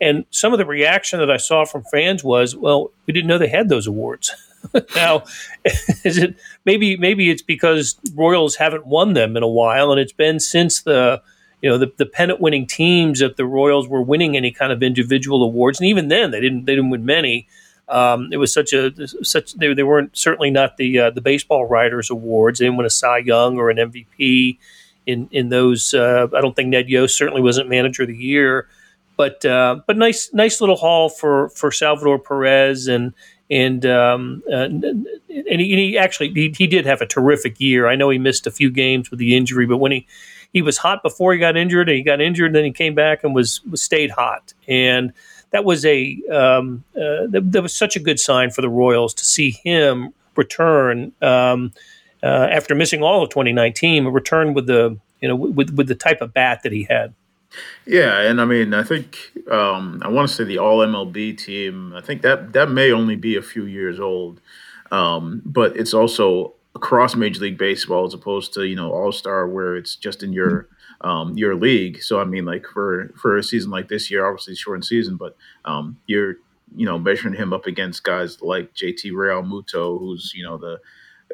And 0.00 0.26
some 0.30 0.52
of 0.52 0.58
the 0.58 0.64
reaction 0.64 1.18
that 1.18 1.28
I 1.28 1.38
saw 1.38 1.64
from 1.64 1.82
fans 1.90 2.22
was, 2.22 2.54
well, 2.54 2.92
we 3.06 3.12
didn't 3.12 3.26
know 3.26 3.36
they 3.36 3.48
had 3.48 3.68
those 3.68 3.88
awards. 3.88 4.32
now, 4.94 5.24
is 6.04 6.16
it 6.16 6.36
maybe 6.64 6.96
maybe 6.96 7.30
it's 7.30 7.42
because 7.42 7.96
Royals 8.14 8.54
haven't 8.54 8.86
won 8.86 9.14
them 9.14 9.36
in 9.36 9.42
a 9.42 9.48
while, 9.48 9.90
and 9.90 10.00
it's 10.00 10.12
been 10.12 10.38
since 10.38 10.82
the 10.82 11.20
you 11.62 11.70
know 11.70 11.78
the, 11.78 11.92
the 11.96 12.06
pennant 12.06 12.40
winning 12.40 12.66
teams 12.66 13.18
that 13.18 13.36
the 13.36 13.46
Royals 13.46 13.88
were 13.88 14.02
winning 14.02 14.36
any 14.36 14.52
kind 14.52 14.72
of 14.72 14.82
individual 14.82 15.42
awards, 15.42 15.80
and 15.80 15.88
even 15.88 16.08
then 16.08 16.30
they 16.30 16.40
didn't 16.40 16.64
they 16.64 16.76
didn't 16.76 16.90
win 16.90 17.04
many. 17.04 17.48
Um, 17.88 18.30
it 18.32 18.38
was 18.38 18.52
such 18.52 18.72
a 18.72 18.92
such 19.22 19.54
they, 19.54 19.72
they 19.72 19.82
weren't 19.82 20.16
certainly 20.16 20.50
not 20.50 20.76
the 20.76 20.98
uh, 20.98 21.10
the 21.10 21.20
baseball 21.20 21.66
writers 21.66 22.10
awards. 22.10 22.58
They 22.58 22.66
didn't 22.66 22.78
win 22.78 22.86
a 22.86 22.90
Cy 22.90 23.18
Young 23.18 23.58
or 23.58 23.70
an 23.70 23.76
MVP 23.76 24.58
in 25.06 25.28
in 25.30 25.50
those. 25.50 25.94
Uh, 25.94 26.26
I 26.34 26.40
don't 26.40 26.56
think 26.56 26.68
Ned 26.68 26.88
Yost 26.88 27.16
certainly 27.16 27.42
wasn't 27.42 27.68
manager 27.68 28.02
of 28.02 28.08
the 28.08 28.16
year, 28.16 28.68
but 29.16 29.44
uh, 29.44 29.80
but 29.86 29.96
nice 29.96 30.30
nice 30.32 30.60
little 30.60 30.76
haul 30.76 31.08
for 31.08 31.50
for 31.50 31.70
Salvador 31.70 32.18
Perez 32.18 32.88
and 32.88 33.14
and 33.50 33.86
um, 33.86 34.42
uh, 34.50 34.64
and, 34.64 34.96
he, 35.28 35.44
and, 35.48 35.60
he, 35.60 35.96
actually 35.96 36.32
he, 36.32 36.52
he 36.56 36.66
did 36.66 36.86
have 36.86 37.00
a 37.00 37.06
terrific 37.06 37.60
year. 37.60 37.86
I 37.86 37.94
know 37.94 38.10
he 38.10 38.18
missed 38.18 38.48
a 38.48 38.50
few 38.50 38.70
games 38.70 39.10
with 39.10 39.20
the 39.20 39.36
injury, 39.36 39.66
but 39.66 39.76
when 39.76 39.92
he 39.92 40.06
he 40.52 40.62
was 40.62 40.78
hot 40.78 41.02
before 41.02 41.32
he 41.32 41.38
got 41.38 41.56
injured, 41.56 41.88
and 41.88 41.96
he 41.96 42.02
got 42.02 42.20
injured, 42.20 42.46
and 42.46 42.56
then 42.56 42.64
he 42.64 42.72
came 42.72 42.94
back 42.94 43.22
and 43.22 43.34
was, 43.34 43.62
was 43.64 43.82
stayed 43.82 44.10
hot 44.10 44.54
and 44.66 45.12
that 45.50 45.64
was 45.64 45.84
a 45.84 46.20
um, 46.30 46.84
uh, 46.94 47.26
that, 47.28 47.52
that, 47.52 47.62
was 47.62 47.74
such 47.74 47.96
a 47.96 48.00
good 48.00 48.18
sign 48.18 48.50
for 48.50 48.62
the 48.62 48.68
Royals 48.68 49.14
to 49.14 49.24
see 49.24 49.50
him 49.50 50.12
return 50.36 51.12
um, 51.22 51.72
uh, 52.22 52.48
after 52.50 52.74
missing 52.74 53.02
all 53.02 53.22
of 53.22 53.30
2019, 53.30 54.06
return 54.06 54.54
with 54.54 54.66
the 54.66 54.98
you 55.20 55.28
know 55.28 55.36
with 55.36 55.70
with 55.70 55.88
the 55.88 55.94
type 55.94 56.20
of 56.20 56.34
bat 56.34 56.62
that 56.62 56.72
he 56.72 56.84
had. 56.84 57.14
Yeah, 57.86 58.20
and 58.20 58.40
I 58.40 58.44
mean, 58.44 58.74
I 58.74 58.82
think 58.82 59.32
um, 59.50 60.02
I 60.04 60.08
want 60.08 60.28
to 60.28 60.34
say 60.34 60.44
the 60.44 60.58
All 60.58 60.78
MLB 60.78 61.38
team. 61.38 61.94
I 61.94 62.00
think 62.00 62.22
that 62.22 62.52
that 62.52 62.70
may 62.70 62.92
only 62.92 63.16
be 63.16 63.36
a 63.36 63.42
few 63.42 63.64
years 63.64 64.00
old, 64.00 64.40
um, 64.90 65.42
but 65.44 65.76
it's 65.76 65.94
also 65.94 66.54
across 66.74 67.14
Major 67.14 67.40
League 67.40 67.56
Baseball 67.56 68.04
as 68.04 68.14
opposed 68.14 68.52
to 68.54 68.64
you 68.66 68.76
know 68.76 68.92
All 68.92 69.12
Star, 69.12 69.46
where 69.48 69.76
it's 69.76 69.96
just 69.96 70.22
in 70.22 70.32
your 70.32 70.68
um, 71.00 71.36
your 71.36 71.54
league. 71.54 72.02
So 72.02 72.20
I 72.20 72.24
mean, 72.24 72.44
like 72.44 72.66
for 72.66 73.12
for 73.20 73.36
a 73.36 73.42
season 73.42 73.70
like 73.70 73.88
this 73.88 74.10
year, 74.10 74.26
obviously 74.26 74.54
shortened 74.54 74.84
season, 74.84 75.16
but 75.16 75.36
um, 75.64 75.98
you're 76.06 76.36
you 76.74 76.86
know 76.86 76.98
measuring 76.98 77.34
him 77.34 77.52
up 77.52 77.66
against 77.66 78.04
guys 78.04 78.40
like 78.42 78.74
JT 78.74 79.04
Real 79.12 79.42
Realmuto, 79.42 79.98
who's 79.98 80.32
you 80.34 80.44
know 80.44 80.56
the 80.58 80.78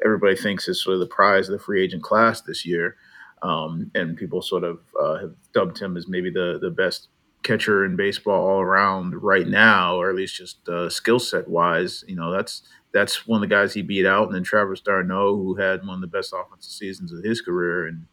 everybody 0.04 0.36
thinks 0.36 0.68
is 0.68 0.82
sort 0.82 0.94
of 0.94 1.00
the 1.00 1.06
prize 1.06 1.48
of 1.48 1.52
the 1.52 1.64
free 1.64 1.82
agent 1.82 2.02
class 2.02 2.40
this 2.40 2.64
year, 2.64 2.96
um, 3.42 3.90
and 3.94 4.16
people 4.16 4.42
sort 4.42 4.64
of 4.64 4.80
uh, 5.00 5.18
have 5.18 5.34
dubbed 5.52 5.78
him 5.78 5.96
as 5.96 6.08
maybe 6.08 6.30
the 6.30 6.58
the 6.60 6.70
best 6.70 7.08
catcher 7.42 7.84
in 7.84 7.96
baseball 7.96 8.46
all 8.48 8.60
around 8.60 9.20
right 9.20 9.48
now, 9.48 9.96
or 9.96 10.08
at 10.08 10.16
least 10.16 10.36
just 10.36 10.68
uh, 10.68 10.88
skill 10.88 11.18
set 11.18 11.48
wise. 11.48 12.04
You 12.06 12.16
know, 12.16 12.30
that's 12.32 12.62
that's 12.92 13.26
one 13.26 13.42
of 13.42 13.48
the 13.48 13.54
guys 13.54 13.72
he 13.72 13.82
beat 13.82 14.06
out, 14.06 14.26
and 14.26 14.34
then 14.34 14.42
Travis 14.42 14.80
d'Arnaud, 14.80 15.36
who 15.36 15.54
had 15.54 15.86
one 15.86 15.96
of 15.96 16.00
the 16.00 16.06
best 16.06 16.32
offensive 16.32 16.70
seasons 16.70 17.12
of 17.12 17.24
his 17.24 17.40
career, 17.40 17.86
and 17.86 18.06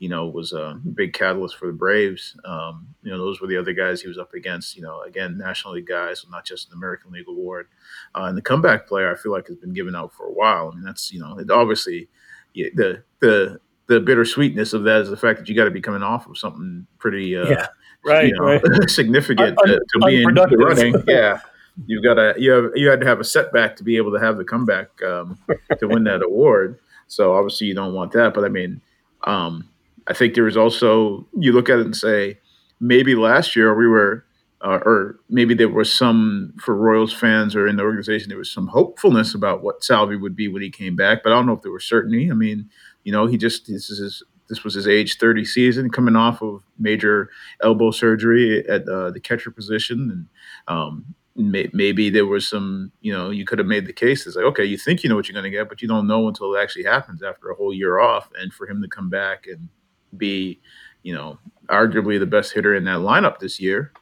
you 0.00 0.08
know, 0.08 0.26
was 0.26 0.52
a 0.52 0.78
big 0.94 1.12
catalyst 1.12 1.56
for 1.56 1.66
the 1.66 1.72
Braves. 1.72 2.36
Um, 2.44 2.88
you 3.02 3.10
know, 3.10 3.18
those 3.18 3.40
were 3.40 3.46
the 3.46 3.56
other 3.56 3.72
guys 3.72 4.02
he 4.02 4.08
was 4.08 4.18
up 4.18 4.34
against. 4.34 4.76
You 4.76 4.82
know, 4.82 5.02
again, 5.02 5.38
National 5.38 5.74
League 5.74 5.86
guys, 5.86 6.24
not 6.30 6.44
just 6.44 6.68
an 6.68 6.74
American 6.74 7.12
League 7.12 7.28
award. 7.28 7.68
Uh, 8.14 8.24
and 8.24 8.36
the 8.36 8.42
comeback 8.42 8.88
player, 8.88 9.10
I 9.10 9.16
feel 9.16 9.32
like, 9.32 9.46
has 9.46 9.56
been 9.56 9.72
given 9.72 9.94
out 9.94 10.12
for 10.12 10.26
a 10.26 10.32
while. 10.32 10.70
I 10.70 10.74
mean, 10.74 10.84
that's 10.84 11.12
you 11.12 11.20
know, 11.20 11.38
it 11.38 11.50
obviously 11.50 12.08
yeah, 12.54 12.68
the 12.74 13.02
the 13.20 13.60
the 13.86 14.00
bittersweetness 14.00 14.72
of 14.72 14.84
that 14.84 15.02
is 15.02 15.10
the 15.10 15.16
fact 15.16 15.38
that 15.38 15.48
you 15.48 15.54
got 15.54 15.64
to 15.64 15.70
be 15.70 15.80
coming 15.80 16.02
off 16.02 16.26
of 16.26 16.38
something 16.38 16.86
pretty, 16.98 17.36
uh, 17.36 17.48
yeah, 17.48 17.66
right, 18.04 18.28
you 18.28 18.34
know, 18.34 18.44
right. 18.44 18.62
significant 18.90 19.58
Un- 19.58 19.68
to, 19.68 19.74
to 19.74 20.06
be 20.06 20.22
in 20.22 20.34
the 20.34 20.56
running. 20.58 20.94
Yeah. 21.06 21.40
You've 21.86 22.04
got 22.04 22.14
to 22.14 22.34
you 22.36 22.50
have 22.52 22.70
you 22.74 22.88
had 22.88 23.00
to 23.00 23.06
have 23.06 23.20
a 23.20 23.24
setback 23.24 23.76
to 23.76 23.84
be 23.84 23.96
able 23.96 24.12
to 24.12 24.20
have 24.20 24.36
the 24.36 24.44
comeback 24.44 24.88
um, 25.02 25.38
to 25.78 25.88
win 25.88 26.04
that 26.04 26.22
award. 26.22 26.78
So 27.06 27.34
obviously 27.34 27.66
you 27.66 27.74
don't 27.74 27.94
want 27.94 28.12
that. 28.12 28.34
But 28.34 28.44
I 28.44 28.48
mean, 28.48 28.80
um, 29.26 29.68
I 30.06 30.14
think 30.14 30.34
there 30.34 30.48
is 30.48 30.56
also 30.56 31.26
you 31.38 31.52
look 31.52 31.68
at 31.68 31.78
it 31.78 31.86
and 31.86 31.96
say 31.96 32.38
maybe 32.80 33.14
last 33.14 33.56
year 33.56 33.74
we 33.74 33.86
were. 33.86 34.24
Uh, 34.60 34.80
or 34.86 35.20
maybe 35.28 35.52
there 35.52 35.68
was 35.68 35.92
some 35.92 36.54
for 36.58 36.74
Royals 36.74 37.12
fans 37.12 37.54
or 37.54 37.68
in 37.68 37.76
the 37.76 37.82
organization 37.82 38.30
there 38.30 38.38
was 38.38 38.50
some 38.50 38.66
hopefulness 38.68 39.34
about 39.34 39.62
what 39.62 39.84
Salvi 39.84 40.16
would 40.16 40.34
be 40.34 40.48
when 40.48 40.62
he 40.62 40.70
came 40.70 40.96
back, 40.96 41.22
but 41.22 41.32
I 41.32 41.34
don't 41.34 41.44
know 41.44 41.52
if 41.52 41.60
there 41.60 41.70
was 41.70 41.84
certainty. 41.84 42.30
I 42.30 42.34
mean, 42.34 42.70
you 43.02 43.12
know, 43.12 43.26
he 43.26 43.36
just 43.36 43.66
this 43.66 43.90
is 43.90 43.98
his 43.98 44.22
this 44.48 44.64
was 44.64 44.74
his 44.74 44.86
age 44.86 45.18
30 45.18 45.44
season, 45.44 45.90
coming 45.90 46.16
off 46.16 46.42
of 46.42 46.62
major 46.78 47.30
elbow 47.62 47.90
surgery 47.90 48.66
at 48.68 48.88
uh, 48.88 49.10
the 49.10 49.20
catcher 49.20 49.50
position, 49.50 50.10
and 50.10 50.74
um, 50.76 51.14
may, 51.36 51.68
maybe 51.72 52.10
there 52.10 52.26
was 52.26 52.46
some, 52.46 52.92
you 53.00 53.12
know, 53.12 53.30
you 53.30 53.44
could 53.44 53.58
have 53.58 53.66
made 53.66 53.86
the 53.86 53.92
case 53.92 54.26
it's 54.26 54.36
like, 54.36 54.44
okay, 54.44 54.64
you 54.64 54.76
think 54.76 55.02
you 55.02 55.10
know 55.10 55.16
what 55.16 55.28
you're 55.28 55.34
going 55.34 55.50
to 55.50 55.56
get, 55.56 55.68
but 55.68 55.82
you 55.82 55.88
don't 55.88 56.06
know 56.06 56.28
until 56.28 56.54
it 56.54 56.60
actually 56.60 56.84
happens 56.84 57.22
after 57.22 57.50
a 57.50 57.54
whole 57.54 57.74
year 57.74 57.98
off, 57.98 58.30
and 58.38 58.52
for 58.52 58.68
him 58.68 58.80
to 58.82 58.88
come 58.88 59.10
back 59.10 59.46
and 59.46 59.68
be, 60.16 60.60
you 61.02 61.14
know, 61.14 61.38
arguably 61.66 62.18
the 62.18 62.26
best 62.26 62.52
hitter 62.52 62.74
in 62.74 62.84
that 62.84 62.98
lineup 62.98 63.38
this 63.38 63.60
year, 63.60 63.92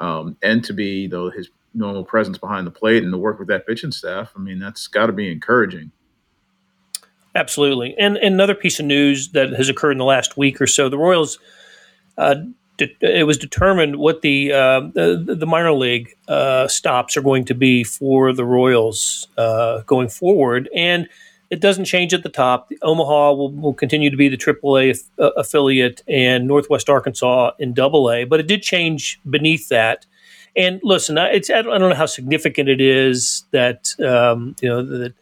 um, 0.00 0.36
and 0.42 0.64
to 0.64 0.72
be, 0.72 1.08
know, 1.08 1.30
his 1.30 1.48
normal 1.74 2.04
presence 2.04 2.38
behind 2.38 2.66
the 2.66 2.70
plate 2.70 3.02
and 3.02 3.12
to 3.12 3.18
work 3.18 3.38
with 3.38 3.48
that 3.48 3.66
pitching 3.66 3.92
staff, 3.92 4.32
I 4.36 4.40
mean, 4.40 4.58
that's 4.58 4.86
got 4.86 5.06
to 5.06 5.12
be 5.12 5.30
encouraging. 5.30 5.92
Absolutely. 7.34 7.94
And, 7.98 8.18
and, 8.18 8.34
another 8.34 8.54
piece 8.54 8.78
of 8.78 8.84
news 8.84 9.30
that 9.30 9.54
has 9.54 9.70
occurred 9.70 9.92
in 9.92 9.98
the 9.98 10.04
last 10.04 10.36
week 10.36 10.60
or 10.60 10.66
so 10.66 10.90
the 10.90 10.98
Royals, 10.98 11.38
uh, 12.18 12.34
de- 12.86 13.20
it 13.20 13.24
was 13.24 13.38
determined 13.38 13.96
what 13.96 14.22
the, 14.22 14.52
uh, 14.52 14.80
the, 14.92 15.36
the, 15.38 15.46
minor 15.46 15.72
league 15.72 16.14
uh, 16.28 16.68
stops 16.68 17.16
are 17.16 17.22
going 17.22 17.44
to 17.46 17.54
be 17.54 17.84
for 17.84 18.32
the 18.32 18.44
Royals 18.44 19.28
uh, 19.36 19.80
going 19.82 20.08
forward. 20.08 20.68
And 20.74 21.08
it 21.50 21.60
doesn't 21.60 21.84
change 21.84 22.14
at 22.14 22.22
the 22.22 22.30
top. 22.30 22.68
The 22.68 22.78
Omaha 22.80 23.32
will, 23.32 23.52
will 23.52 23.74
continue 23.74 24.08
to 24.08 24.16
be 24.16 24.28
the 24.28 24.38
AAA 24.38 25.02
uh, 25.18 25.30
affiliate 25.36 26.02
and 26.08 26.46
Northwest 26.48 26.88
Arkansas 26.88 27.52
in 27.58 27.78
AA, 27.78 28.24
but 28.24 28.40
it 28.40 28.46
did 28.46 28.62
change 28.62 29.20
beneath 29.28 29.68
that. 29.68 30.06
And 30.56 30.80
listen, 30.82 31.18
it's 31.18 31.50
I 31.50 31.62
don't 31.62 31.80
know 31.80 31.94
how 31.94 32.06
significant 32.06 32.68
it 32.68 32.80
is 32.80 33.44
that 33.52 33.88
um, 34.00 34.54
you 34.60 34.68
know 34.68 34.82
that 34.82 35.14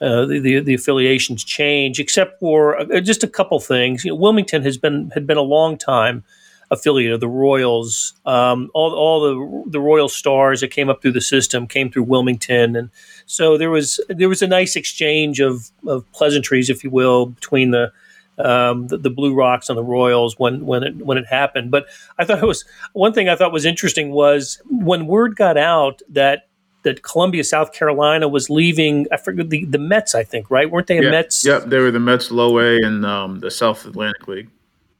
uh, 0.00 0.26
the, 0.26 0.38
the, 0.38 0.60
the 0.60 0.74
affiliations 0.74 1.42
change, 1.42 1.98
except 1.98 2.38
for 2.38 2.78
uh, 2.78 3.00
just 3.00 3.24
a 3.24 3.28
couple 3.28 3.58
things. 3.58 4.04
You 4.04 4.12
know, 4.12 4.16
Wilmington 4.16 4.62
has 4.62 4.78
been 4.78 5.10
had 5.10 5.26
been 5.26 5.36
a 5.36 5.42
long 5.42 5.76
time 5.76 6.22
affiliate 6.70 7.12
of 7.12 7.20
the 7.20 7.28
Royals. 7.28 8.14
Um, 8.26 8.70
all 8.74 8.94
all 8.94 9.20
the 9.20 9.70
the 9.70 9.80
Royal 9.80 10.08
stars 10.08 10.60
that 10.60 10.68
came 10.68 10.88
up 10.88 11.02
through 11.02 11.12
the 11.12 11.20
system 11.20 11.66
came 11.66 11.90
through 11.90 12.04
Wilmington, 12.04 12.76
and 12.76 12.90
so 13.26 13.56
there 13.56 13.70
was 13.70 14.00
there 14.08 14.28
was 14.28 14.42
a 14.42 14.46
nice 14.46 14.76
exchange 14.76 15.40
of, 15.40 15.70
of 15.86 16.10
pleasantries, 16.12 16.70
if 16.70 16.84
you 16.84 16.90
will, 16.90 17.26
between 17.26 17.70
the 17.70 17.92
um, 18.38 18.86
the, 18.86 18.96
the, 18.98 19.10
Blue 19.10 19.34
Rocks 19.34 19.68
and 19.68 19.76
the 19.76 19.82
Royals 19.82 20.38
when 20.38 20.64
when 20.64 20.82
it 20.82 20.96
when 20.96 21.18
it 21.18 21.26
happened. 21.26 21.70
But 21.70 21.86
I 22.18 22.24
thought 22.24 22.42
it 22.42 22.46
was 22.46 22.64
one 22.92 23.12
thing 23.12 23.28
I 23.28 23.36
thought 23.36 23.52
was 23.52 23.64
interesting 23.64 24.10
was 24.10 24.62
when 24.70 25.06
word 25.06 25.36
got 25.36 25.56
out 25.56 26.02
that 26.08 26.48
that 26.84 27.02
Columbia, 27.02 27.42
South 27.44 27.72
Carolina 27.72 28.28
was 28.28 28.48
leaving. 28.48 29.06
I 29.12 29.16
forget 29.16 29.50
the, 29.50 29.64
the 29.64 29.78
Mets, 29.78 30.14
I 30.14 30.22
think, 30.22 30.50
right? 30.50 30.70
Weren't 30.70 30.86
they 30.86 30.98
a 30.98 31.02
yeah, 31.02 31.10
Mets? 31.10 31.44
Yep, 31.44 31.64
they 31.64 31.78
were 31.78 31.90
the 31.90 32.00
Mets 32.00 32.30
low 32.30 32.58
A 32.58 32.76
in 32.76 33.04
um, 33.04 33.40
the 33.40 33.50
South 33.50 33.84
Atlantic 33.84 34.28
League. 34.28 34.48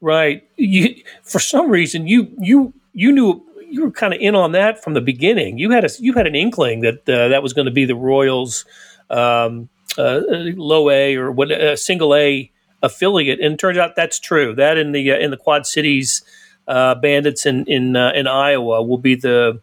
Right. 0.01 0.49
You, 0.57 0.95
for 1.23 1.39
some 1.41 1.71
reason, 1.71 2.07
you 2.07 2.29
you 2.39 2.73
you 2.93 3.11
knew 3.13 3.45
you 3.69 3.83
were 3.83 3.91
kind 3.91 4.15
of 4.15 4.21
in 4.21 4.35
on 4.35 4.53
that 4.53 4.83
from 4.83 4.95
the 4.95 5.01
beginning. 5.01 5.59
You 5.59 5.71
had 5.71 5.85
a 5.85 5.91
you 5.99 6.13
had 6.13 6.27
an 6.27 6.35
inkling 6.35 6.81
that 6.81 7.09
uh, 7.09 7.29
that 7.29 7.43
was 7.43 7.53
going 7.53 7.67
to 7.67 7.73
be 7.73 7.85
the 7.85 7.97
Royals 7.97 8.65
um, 9.11 9.69
uh, 9.97 10.21
low 10.57 10.91
A 10.91 11.17
or 11.17 11.33
what 11.33 11.51
a 11.51 11.77
single 11.77 12.15
A 12.15 12.51
affiliate, 12.83 13.41
and 13.41 13.55
it 13.55 13.59
turns 13.59 13.79
out 13.79 13.97
that's 13.97 14.21
true. 14.21 14.55
That 14.55 14.79
in 14.79 14.93
the 14.93 15.13
uh, 15.13 15.17
in 15.17 15.31
the 15.31 15.37
Quad 15.37 15.67
Cities 15.67 16.23
uh, 16.69 16.95
Bandits 16.95 17.45
in 17.45 17.65
in 17.67 17.97
uh, 17.97 18.13
in 18.15 18.27
Iowa 18.27 18.83
will 18.83 18.99
be 18.99 19.17
the 19.17 19.61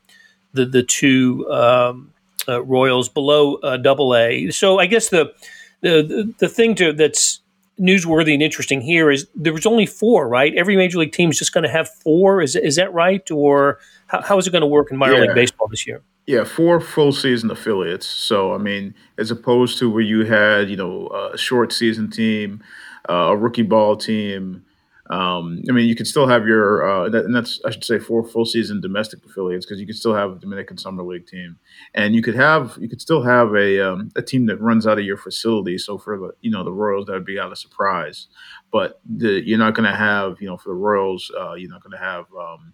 the 0.53 0.65
the 0.65 0.83
two 0.83 1.49
um, 1.51 2.11
uh, 2.47 2.61
Royals 2.63 3.09
below 3.09 3.55
uh, 3.55 3.77
Double 3.77 4.15
A. 4.15 4.51
So 4.51 4.79
I 4.79 4.85
guess 4.85 5.09
the 5.09 5.33
the 5.81 6.33
the 6.39 6.49
thing 6.49 6.75
to 6.75 6.93
that's 6.93 7.39
newsworthy 7.79 8.33
and 8.33 8.41
interesting 8.41 8.81
here 8.81 9.11
is 9.11 9.27
there 9.35 9.53
was 9.53 9.65
only 9.65 9.85
four, 9.85 10.27
right? 10.27 10.53
Every 10.55 10.75
major 10.75 10.99
league 10.99 11.11
team 11.11 11.29
is 11.29 11.37
just 11.37 11.53
going 11.53 11.63
to 11.63 11.69
have 11.69 11.89
four. 11.89 12.41
Is 12.41 12.55
is 12.55 12.75
that 12.77 12.93
right, 12.93 13.29
or 13.31 13.79
how, 14.07 14.21
how 14.21 14.37
is 14.37 14.47
it 14.47 14.51
going 14.51 14.61
to 14.61 14.67
work 14.67 14.91
in 14.91 14.97
minor 14.97 15.15
yeah. 15.15 15.21
league 15.21 15.35
baseball 15.35 15.67
this 15.67 15.85
year? 15.85 16.01
Yeah, 16.25 16.43
four 16.43 16.79
full 16.79 17.11
season 17.11 17.51
affiliates. 17.51 18.07
So 18.07 18.53
I 18.53 18.57
mean, 18.57 18.95
as 19.17 19.31
opposed 19.31 19.77
to 19.79 19.89
where 19.89 20.01
you 20.01 20.25
had 20.25 20.69
you 20.69 20.77
know 20.77 21.07
a 21.33 21.37
short 21.37 21.73
season 21.73 22.09
team, 22.09 22.63
uh, 23.09 23.13
a 23.13 23.37
rookie 23.37 23.61
ball 23.63 23.95
team, 23.95 24.63
um, 25.11 25.61
I 25.69 25.71
mean, 25.71 25.87
you 25.87 25.95
could 25.95 26.07
still 26.07 26.27
have 26.27 26.47
your, 26.47 26.83
uh, 26.83 27.09
that, 27.09 27.25
and 27.25 27.35
that's 27.35 27.61
I 27.63 27.69
should 27.69 27.83
say 27.83 27.99
four 27.99 28.23
full 28.23 28.45
season 28.45 28.81
domestic 28.81 29.23
affiliates 29.23 29.63
because 29.63 29.79
you 29.79 29.85
could 29.85 29.95
still 29.95 30.15
have 30.15 30.31
a 30.31 30.39
Dominican 30.39 30.79
Summer 30.79 31.03
League 31.03 31.27
team, 31.27 31.59
and 31.93 32.15
you 32.15 32.23
could 32.23 32.33
have 32.33 32.75
you 32.81 32.89
could 32.89 33.01
still 33.01 33.21
have 33.21 33.53
a 33.53 33.79
um, 33.87 34.09
a 34.15 34.23
team 34.23 34.47
that 34.47 34.59
runs 34.59 34.87
out 34.87 34.97
of 34.97 35.05
your 35.05 35.17
facility. 35.17 35.77
So 35.77 35.99
for 35.99 36.17
the 36.17 36.31
you 36.41 36.49
know 36.49 36.63
the 36.63 36.71
Royals, 36.71 37.05
that 37.05 37.13
would 37.13 37.25
be 37.25 37.39
out 37.39 37.51
of 37.51 37.59
Surprise, 37.59 38.27
but 38.71 38.99
the, 39.05 39.45
you're 39.45 39.59
not 39.59 39.75
going 39.75 39.89
to 39.89 39.95
have 39.95 40.41
you 40.41 40.47
know 40.47 40.57
for 40.57 40.69
the 40.69 40.75
Royals, 40.75 41.31
uh, 41.39 41.53
you're 41.53 41.69
not 41.69 41.83
going 41.83 41.91
to 41.91 42.03
have 42.03 42.25
um, 42.35 42.73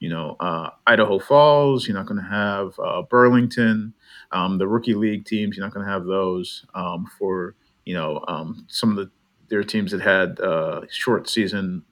you 0.00 0.10
know 0.10 0.36
uh, 0.38 0.68
Idaho 0.86 1.18
Falls, 1.18 1.88
you're 1.88 1.96
not 1.96 2.06
going 2.06 2.20
to 2.20 2.28
have 2.28 2.78
uh, 2.78 3.02
Burlington, 3.08 3.94
um, 4.32 4.58
the 4.58 4.68
rookie 4.68 4.94
league 4.94 5.24
teams, 5.24 5.56
you're 5.56 5.64
not 5.64 5.72
going 5.72 5.86
to 5.86 5.90
have 5.90 6.04
those 6.04 6.66
um, 6.74 7.06
for 7.18 7.56
you 7.86 7.94
know 7.94 8.22
um, 8.28 8.66
some 8.68 8.90
of 8.90 8.96
the 8.96 9.10
there 9.50 9.58
are 9.58 9.64
teams 9.64 9.90
that 9.90 10.00
had 10.00 10.40
uh, 10.40 10.82
short 10.88 11.28
season 11.28 11.84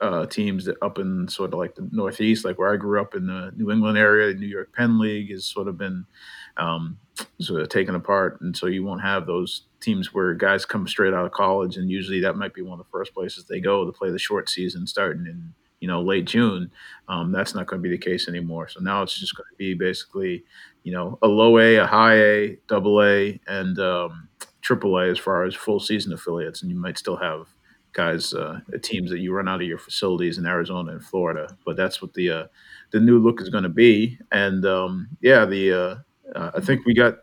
uh, 0.00 0.26
teams 0.26 0.66
that 0.66 0.76
up 0.82 0.98
in 0.98 1.26
sort 1.28 1.52
of 1.52 1.58
like 1.58 1.74
the 1.74 1.88
Northeast, 1.90 2.44
like 2.44 2.58
where 2.58 2.72
I 2.72 2.76
grew 2.76 3.00
up 3.00 3.14
in 3.14 3.26
the 3.26 3.52
New 3.56 3.70
England 3.70 3.96
area. 3.96 4.32
The 4.32 4.38
New 4.38 4.46
York 4.46 4.74
Penn 4.74 4.98
League 4.98 5.30
has 5.30 5.46
sort 5.46 5.68
of 5.68 5.78
been 5.78 6.04
um, 6.58 6.98
sort 7.40 7.62
of 7.62 7.68
taken 7.68 7.94
apart, 7.94 8.40
and 8.40 8.56
so 8.56 8.66
you 8.66 8.84
won't 8.84 9.02
have 9.02 9.26
those 9.26 9.62
teams 9.80 10.12
where 10.12 10.34
guys 10.34 10.66
come 10.66 10.86
straight 10.86 11.14
out 11.14 11.24
of 11.24 11.32
college, 11.32 11.76
and 11.76 11.90
usually 11.90 12.20
that 12.20 12.36
might 12.36 12.54
be 12.54 12.62
one 12.62 12.78
of 12.78 12.84
the 12.84 12.90
first 12.90 13.14
places 13.14 13.44
they 13.44 13.60
go 13.60 13.84
to 13.84 13.92
play 13.92 14.10
the 14.10 14.18
short 14.18 14.50
season, 14.50 14.86
starting 14.86 15.26
in 15.26 15.54
you 15.80 15.88
know 15.88 16.02
late 16.02 16.26
June. 16.26 16.70
Um, 17.08 17.32
that's 17.32 17.54
not 17.54 17.66
going 17.66 17.82
to 17.82 17.88
be 17.88 17.94
the 17.94 18.02
case 18.02 18.28
anymore. 18.28 18.68
So 18.68 18.80
now 18.80 19.02
it's 19.02 19.18
just 19.18 19.34
going 19.34 19.48
to 19.50 19.56
be 19.56 19.72
basically 19.72 20.44
you 20.82 20.92
know 20.92 21.18
a 21.22 21.26
low 21.26 21.58
A, 21.58 21.76
a 21.76 21.86
high 21.86 22.16
A, 22.16 22.58
double 22.68 23.02
A, 23.02 23.40
and 23.46 23.78
um, 23.78 24.28
AAA 24.66 25.10
as 25.10 25.18
far 25.18 25.44
as 25.44 25.54
full 25.54 25.80
season 25.80 26.12
affiliates, 26.12 26.62
and 26.62 26.70
you 26.70 26.76
might 26.76 26.98
still 26.98 27.16
have 27.16 27.46
guys, 27.96 28.34
uh, 28.34 28.60
teams 28.82 29.10
that 29.10 29.20
you 29.20 29.32
run 29.32 29.48
out 29.48 29.62
of 29.62 29.66
your 29.66 29.78
facilities 29.78 30.36
in 30.36 30.46
Arizona 30.46 30.92
and 30.92 31.02
Florida. 31.02 31.56
But 31.64 31.76
that's 31.76 32.02
what 32.02 32.12
the 32.14 32.30
uh, 32.30 32.44
the 32.92 33.00
new 33.00 33.18
look 33.18 33.40
is 33.40 33.48
going 33.48 33.64
to 33.64 33.70
be. 33.70 34.18
And 34.30 34.64
um, 34.66 35.08
yeah, 35.22 35.46
the 35.46 35.72
uh, 35.72 36.38
uh, 36.38 36.50
I 36.54 36.60
think 36.60 36.84
we 36.84 36.94
got 36.94 37.18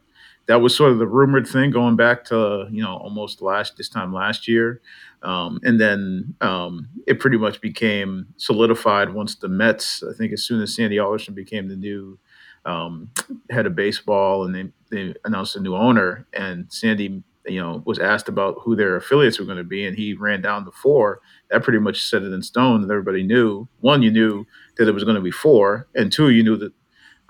that 0.47 0.61
was 0.61 0.75
sort 0.75 0.91
of 0.91 0.97
the 0.97 1.07
rumored 1.07 1.47
thing 1.47 1.71
going 1.71 1.95
back 1.95 2.25
to 2.25 2.67
you 2.71 2.81
know 2.81 2.97
almost 2.97 3.41
last 3.41 3.77
this 3.77 3.87
time 3.87 4.11
last 4.11 4.47
year, 4.47 4.81
um, 5.21 5.59
and 5.63 5.79
then 5.79 6.35
um, 6.41 6.89
it 7.07 7.19
pretty 7.19 7.37
much 7.37 7.61
became 7.61 8.27
solidified 8.37 9.13
once 9.13 9.35
the 9.35 9.47
Mets. 9.47 10.03
I 10.03 10.13
think 10.17 10.33
as 10.33 10.43
soon 10.43 10.61
as 10.61 10.75
Sandy 10.75 10.99
Alderson 10.99 11.35
became 11.35 11.67
the 11.67 11.75
new 11.75 12.17
um, 12.65 13.11
head 13.51 13.67
of 13.67 13.75
baseball, 13.75 14.45
and 14.45 14.55
they 14.55 14.71
they 14.89 15.13
announced 15.23 15.55
a 15.55 15.61
new 15.61 15.75
owner, 15.75 16.25
and 16.33 16.65
Sandy 16.69 17.23
you 17.45 17.59
know, 17.59 17.83
was 17.85 17.99
asked 17.99 18.29
about 18.29 18.57
who 18.61 18.75
their 18.75 18.95
affiliates 18.95 19.39
were 19.39 19.45
going 19.45 19.57
to 19.57 19.63
be, 19.63 19.85
and 19.85 19.97
he 19.97 20.13
ran 20.13 20.41
down 20.41 20.65
to 20.65 20.71
four. 20.71 21.19
That 21.49 21.63
pretty 21.63 21.79
much 21.79 22.03
set 22.03 22.23
it 22.23 22.31
in 22.31 22.41
stone, 22.41 22.81
and 22.81 22.91
everybody 22.91 23.23
knew. 23.23 23.67
One, 23.81 24.01
you 24.01 24.11
knew 24.11 24.45
that 24.77 24.87
it 24.87 24.93
was 24.93 25.03
going 25.03 25.15
to 25.15 25.21
be 25.21 25.31
four, 25.31 25.87
and 25.95 26.11
two, 26.11 26.29
you 26.29 26.43
knew 26.43 26.55
that 26.57 26.73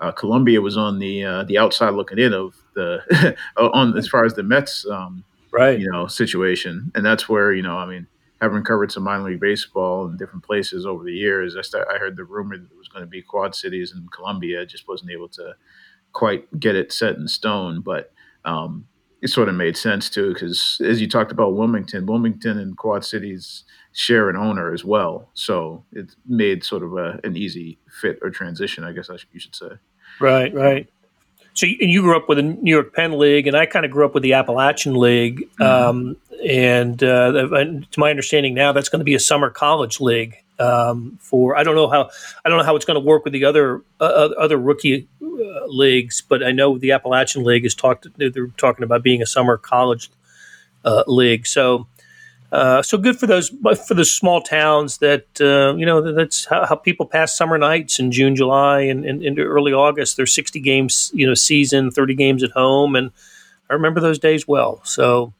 uh, 0.00 0.12
Columbia 0.12 0.60
was 0.60 0.76
on 0.76 0.98
the 0.98 1.24
uh, 1.24 1.44
the 1.44 1.58
outside 1.58 1.90
looking 1.90 2.18
in 2.18 2.32
of 2.32 2.54
the 2.74 3.36
on 3.56 3.96
as 3.96 4.08
far 4.08 4.24
as 4.24 4.34
the 4.34 4.42
Mets, 4.42 4.86
um, 4.86 5.24
right? 5.50 5.78
You 5.78 5.90
know, 5.90 6.06
situation, 6.06 6.92
and 6.94 7.04
that's 7.04 7.28
where 7.28 7.52
you 7.52 7.62
know, 7.62 7.76
I 7.76 7.86
mean, 7.86 8.06
having 8.40 8.62
covered 8.62 8.92
some 8.92 9.02
minor 9.02 9.24
league 9.24 9.40
baseball 9.40 10.06
in 10.06 10.16
different 10.16 10.44
places 10.44 10.86
over 10.86 11.02
the 11.02 11.12
years, 11.12 11.56
I, 11.56 11.62
start, 11.62 11.88
I 11.92 11.98
heard 11.98 12.16
the 12.16 12.24
rumor 12.24 12.56
that 12.56 12.70
it 12.70 12.78
was 12.78 12.88
going 12.88 13.04
to 13.04 13.10
be 13.10 13.22
Quad 13.22 13.54
Cities 13.54 13.92
and 13.92 14.10
Columbia. 14.12 14.62
I 14.62 14.64
just 14.64 14.86
wasn't 14.86 15.10
able 15.10 15.28
to 15.30 15.54
quite 16.12 16.60
get 16.60 16.76
it 16.76 16.92
set 16.92 17.16
in 17.16 17.26
stone, 17.26 17.80
but. 17.80 18.12
Um, 18.46 18.86
it 19.24 19.30
sort 19.30 19.48
of 19.48 19.54
made 19.54 19.74
sense 19.74 20.10
too, 20.10 20.34
because 20.34 20.78
as 20.84 21.00
you 21.00 21.08
talked 21.08 21.32
about 21.32 21.54
Wilmington, 21.54 22.04
Wilmington 22.04 22.58
and 22.58 22.76
Quad 22.76 23.06
Cities 23.06 23.64
share 23.92 24.28
an 24.28 24.36
owner 24.36 24.70
as 24.70 24.84
well, 24.84 25.30
so 25.32 25.82
it 25.92 26.14
made 26.26 26.62
sort 26.62 26.82
of 26.82 26.92
a, 26.98 27.18
an 27.24 27.34
easy 27.34 27.78
fit 27.88 28.18
or 28.20 28.28
transition, 28.28 28.84
I 28.84 28.92
guess 28.92 29.08
I 29.08 29.16
should, 29.16 29.30
you 29.32 29.40
should 29.40 29.54
say. 29.54 29.70
Right, 30.20 30.52
right. 30.52 30.86
So 31.54 31.66
and 31.66 31.90
you 31.90 32.02
grew 32.02 32.14
up 32.14 32.28
with 32.28 32.36
the 32.36 32.42
New 32.42 32.70
York 32.70 32.92
Penn 32.92 33.18
League, 33.18 33.46
and 33.46 33.56
I 33.56 33.64
kind 33.64 33.86
of 33.86 33.90
grew 33.90 34.04
up 34.04 34.12
with 34.12 34.22
the 34.22 34.34
Appalachian 34.34 34.94
League. 34.94 35.48
Mm-hmm. 35.58 35.62
Um, 35.62 36.16
and 36.46 37.02
uh, 37.02 37.32
to 37.32 37.96
my 37.96 38.10
understanding 38.10 38.52
now, 38.52 38.72
that's 38.72 38.90
going 38.90 39.00
to 39.00 39.04
be 39.04 39.14
a 39.14 39.20
summer 39.20 39.48
college 39.48 40.00
league 40.00 40.36
um, 40.58 41.18
for. 41.20 41.56
I 41.56 41.62
don't 41.62 41.74
know 41.74 41.88
how 41.88 42.10
I 42.44 42.48
don't 42.48 42.58
know 42.58 42.64
how 42.64 42.76
it's 42.76 42.84
going 42.84 43.00
to 43.00 43.06
work 43.06 43.24
with 43.24 43.32
the 43.32 43.44
other 43.44 43.82
uh, 44.00 44.30
other 44.38 44.56
rookie 44.56 45.08
uh, 45.22 45.66
leagues, 45.66 46.20
but 46.20 46.42
I 46.42 46.52
know 46.52 46.78
the 46.78 46.92
Appalachian 46.92 47.44
League 47.44 47.64
is 47.64 47.74
talked. 47.74 48.06
They're 48.16 48.46
talking 48.56 48.84
about 48.84 49.02
being 49.02 49.22
a 49.22 49.26
summer 49.26 49.56
college 49.56 50.10
uh, 50.84 51.04
league. 51.06 51.46
So, 51.46 51.86
uh, 52.52 52.82
so 52.82 52.98
good 52.98 53.18
for 53.18 53.26
those 53.26 53.48
for 53.48 53.94
the 53.94 54.04
small 54.04 54.40
towns 54.40 54.98
that 54.98 55.26
uh, 55.40 55.76
you 55.76 55.86
know 55.86 56.12
that's 56.12 56.46
how, 56.46 56.66
how, 56.66 56.76
people 56.76 57.06
pass 57.06 57.36
summer 57.36 57.58
nights 57.58 57.98
in 57.98 58.12
June, 58.12 58.36
July, 58.36 58.82
and, 58.82 59.04
and, 59.04 59.22
into 59.22 59.42
early 59.42 59.72
August. 59.72 60.16
There's 60.16 60.34
60 60.34 60.60
games, 60.60 61.10
you 61.14 61.26
know, 61.26 61.34
season, 61.34 61.90
30 61.90 62.14
games 62.14 62.42
at 62.42 62.52
home, 62.52 62.94
and 62.94 63.10
I 63.68 63.74
remember 63.74 64.00
those 64.00 64.18
days 64.18 64.46
well. 64.46 64.80
So, 64.84 65.32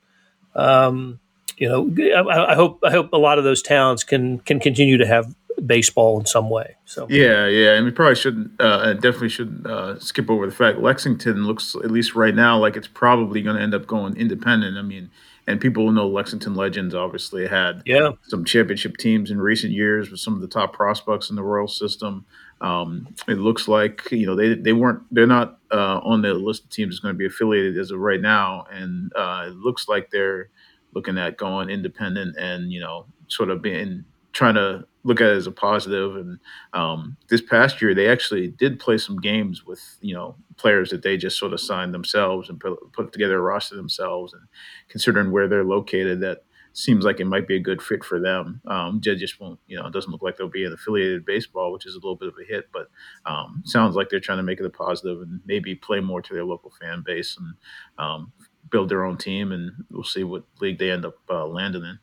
um, 0.57 1.20
you 1.56 1.68
know, 1.68 1.90
I, 2.16 2.52
I, 2.52 2.54
hope 2.54 2.80
I 2.84 2.90
hope 2.90 3.12
a 3.12 3.18
lot 3.18 3.38
of 3.38 3.44
those 3.44 3.62
towns 3.62 4.04
can 4.04 4.38
can 4.40 4.60
continue 4.60 4.98
to 4.98 5.06
have 5.06 5.34
baseball 5.64 6.18
in 6.18 6.26
some 6.26 6.50
way. 6.50 6.76
So 6.84 7.06
yeah, 7.08 7.46
yeah, 7.46 7.74
and 7.74 7.84
we 7.84 7.90
probably 7.90 8.16
shouldn't, 8.16 8.60
uh, 8.60 8.94
definitely 8.94 9.28
shouldn't 9.28 9.66
uh, 9.66 9.98
skip 9.98 10.30
over 10.30 10.46
the 10.46 10.54
fact 10.54 10.78
Lexington 10.78 11.44
looks 11.44 11.74
at 11.76 11.90
least 11.90 12.14
right 12.14 12.34
now 12.34 12.58
like 12.58 12.76
it's 12.76 12.88
probably 12.88 13.42
going 13.42 13.56
to 13.56 13.62
end 13.62 13.74
up 13.74 13.86
going 13.86 14.16
independent. 14.16 14.76
I 14.76 14.82
mean, 14.82 15.10
and 15.46 15.60
people 15.60 15.90
know 15.90 16.08
Lexington 16.08 16.54
Legends 16.54 16.94
obviously 16.94 17.46
had 17.46 17.82
yeah 17.84 18.12
some 18.22 18.44
championship 18.44 18.96
teams 18.96 19.30
in 19.30 19.40
recent 19.40 19.72
years 19.72 20.10
with 20.10 20.20
some 20.20 20.34
of 20.34 20.40
the 20.40 20.48
top 20.48 20.72
prospects 20.72 21.30
in 21.30 21.36
the 21.36 21.42
Royal 21.42 21.68
system. 21.68 22.24
Um, 22.60 23.14
it 23.28 23.38
looks 23.38 23.68
like 23.68 24.10
you 24.10 24.26
know 24.26 24.34
they 24.34 24.54
they 24.54 24.72
weren't 24.72 25.02
they're 25.10 25.26
not 25.26 25.58
uh, 25.70 26.00
on 26.02 26.22
the 26.22 26.34
list 26.34 26.64
of 26.64 26.70
teams 26.70 26.94
that's 26.94 27.00
going 27.00 27.14
to 27.14 27.18
be 27.18 27.26
affiliated 27.26 27.78
as 27.78 27.90
of 27.90 27.98
right 27.98 28.20
now, 28.20 28.66
and 28.70 29.12
uh, 29.14 29.46
it 29.48 29.56
looks 29.56 29.88
like 29.88 30.10
they're 30.10 30.48
looking 30.94 31.18
at 31.18 31.37
going 31.37 31.70
independent 31.70 32.37
and 32.37 32.72
you 32.72 32.80
know 32.80 33.07
sort 33.28 33.50
of 33.50 33.62
being 33.62 34.04
trying 34.33 34.54
to 34.54 34.85
look 35.04 35.20
at 35.20 35.28
it 35.28 35.37
as 35.37 35.46
a 35.46 35.52
positive. 35.52 36.16
And 36.16 36.38
um, 36.72 37.16
this 37.28 37.40
past 37.40 37.80
year, 37.80 37.94
they 37.94 38.09
actually 38.09 38.48
did 38.48 38.80
play 38.80 38.98
some 38.98 39.20
games 39.20 39.64
with 39.64 39.80
you 40.00 40.14
know 40.14 40.37
players 40.57 40.90
that 40.90 41.02
they 41.02 41.16
just 41.16 41.38
sort 41.38 41.52
of 41.52 41.61
signed 41.61 41.94
themselves 41.94 42.48
and 42.48 42.61
put, 42.61 42.92
put 42.92 43.12
together 43.12 43.38
a 43.38 43.42
roster 43.42 43.76
themselves. 43.76 44.33
And 44.33 44.42
considering 44.88 45.30
where 45.30 45.48
they're 45.48 45.64
located, 45.64 46.20
that 46.20 46.44
seems 46.74 47.04
like 47.04 47.20
it 47.20 47.26
might 47.26 47.46
be 47.46 47.54
a 47.54 47.61
good 47.61 47.80
fit 47.80 48.02
for 48.02 48.18
them. 48.18 48.61
Um, 48.66 49.00
just 49.00 49.40
won't, 49.40 49.61
you 49.68 49.78
know, 49.78 49.87
it 49.87 49.92
doesn't 49.92 50.11
look 50.11 50.22
like 50.22 50.37
they'll 50.37 50.48
be 50.48 50.64
in 50.64 50.72
affiliated 50.72 51.24
baseball, 51.24 51.72
which 51.72 51.87
is 51.87 51.94
a 51.94 51.98
little 51.98 52.16
bit 52.16 52.28
of 52.28 52.35
a 52.38 52.44
hit, 52.44 52.68
but 52.72 52.88
um, 53.26 53.62
sounds 53.64 53.94
like 53.94 54.09
they're 54.09 54.18
trying 54.18 54.38
to 54.38 54.42
make 54.42 54.59
it 54.59 54.66
a 54.66 54.70
positive 54.70 55.22
and 55.22 55.40
maybe 55.46 55.76
play 55.76 56.00
more 56.00 56.20
to 56.20 56.35
their 56.35 56.44
local 56.44 56.72
fan 56.80 57.04
base 57.07 57.38
and 57.38 57.54
um, 57.98 58.33
build 58.70 58.88
their 58.88 59.05
own 59.05 59.16
team. 59.16 59.53
And 59.53 59.72
we'll 59.90 60.05
see 60.05 60.24
what 60.24 60.44
league 60.61 60.79
they 60.79 60.90
end 60.90 61.05
up 61.05 61.16
uh, 61.31 61.46
landing 61.46 61.85
in. 61.85 61.98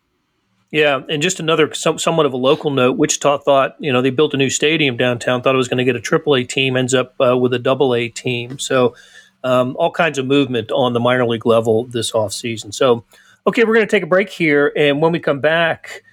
Yeah, 0.71 1.01
and 1.09 1.21
just 1.21 1.41
another 1.41 1.73
some, 1.73 1.99
somewhat 1.99 2.25
of 2.25 2.31
a 2.31 2.37
local 2.37 2.71
note. 2.71 2.97
Wichita 2.97 3.39
thought, 3.39 3.75
you 3.79 3.91
know, 3.91 4.01
they 4.01 4.09
built 4.09 4.33
a 4.33 4.37
new 4.37 4.49
stadium 4.49 4.95
downtown. 4.95 5.41
Thought 5.41 5.55
it 5.55 5.57
was 5.57 5.67
going 5.67 5.79
to 5.79 5.83
get 5.83 5.97
a 5.97 6.01
Triple 6.01 6.33
A 6.35 6.45
team. 6.45 6.77
Ends 6.77 6.93
up 6.93 7.13
uh, 7.19 7.37
with 7.37 7.53
a 7.53 7.59
Double 7.59 7.93
A 7.93 8.07
team. 8.07 8.57
So, 8.57 8.95
um, 9.43 9.75
all 9.77 9.91
kinds 9.91 10.17
of 10.17 10.25
movement 10.25 10.71
on 10.71 10.93
the 10.93 10.99
minor 10.99 11.25
league 11.25 11.45
level 11.45 11.85
this 11.85 12.11
offseason. 12.11 12.73
So, 12.73 13.03
okay, 13.45 13.65
we're 13.65 13.73
going 13.73 13.87
to 13.87 13.91
take 13.91 14.03
a 14.03 14.07
break 14.07 14.29
here, 14.29 14.71
and 14.77 15.01
when 15.01 15.11
we 15.11 15.19
come 15.19 15.41
back, 15.41 16.03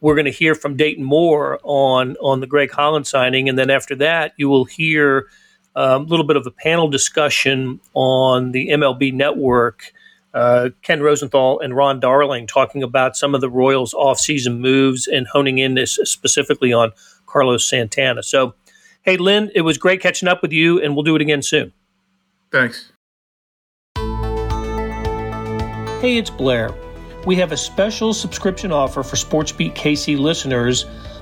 we're 0.00 0.14
going 0.14 0.26
to 0.26 0.30
hear 0.30 0.54
from 0.54 0.76
Dayton 0.76 1.04
Moore 1.04 1.58
on 1.62 2.16
on 2.16 2.40
the 2.40 2.46
Greg 2.46 2.72
Holland 2.72 3.06
signing, 3.06 3.48
and 3.48 3.58
then 3.58 3.70
after 3.70 3.94
that, 3.96 4.34
you 4.36 4.50
will 4.50 4.66
hear 4.66 5.28
um, 5.76 6.02
a 6.02 6.06
little 6.06 6.26
bit 6.26 6.36
of 6.36 6.46
a 6.46 6.50
panel 6.50 6.88
discussion 6.88 7.80
on 7.94 8.52
the 8.52 8.68
MLB 8.68 9.12
Network 9.12 9.92
uh, 10.34 10.70
Ken 10.82 11.00
Rosenthal 11.00 11.60
and 11.60 11.76
Ron 11.76 12.00
Darling 12.00 12.46
talking 12.46 12.82
about 12.82 13.16
some 13.16 13.34
of 13.34 13.40
the 13.40 13.48
Royals' 13.48 13.94
offseason 13.94 14.58
moves 14.58 15.06
and 15.06 15.26
honing 15.28 15.58
in 15.58 15.74
this 15.74 15.98
specifically 16.02 16.72
on 16.72 16.90
Carlos 17.26 17.64
Santana. 17.64 18.22
So, 18.22 18.54
hey, 19.02 19.16
Lynn, 19.16 19.50
it 19.54 19.60
was 19.60 19.78
great 19.78 20.00
catching 20.00 20.28
up 20.28 20.42
with 20.42 20.52
you, 20.52 20.82
and 20.82 20.94
we'll 20.94 21.04
do 21.04 21.14
it 21.14 21.22
again 21.22 21.42
soon. 21.42 21.72
Thanks. 22.50 22.90
Hey, 26.00 26.18
it's 26.18 26.30
Blair. 26.30 26.74
We 27.24 27.36
have 27.36 27.52
a 27.52 27.56
special 27.56 28.12
subscription 28.12 28.72
offer 28.72 29.02
for 29.02 29.16
SportsBeat 29.16 29.74
KC 29.74 30.18
listeners 30.18 30.84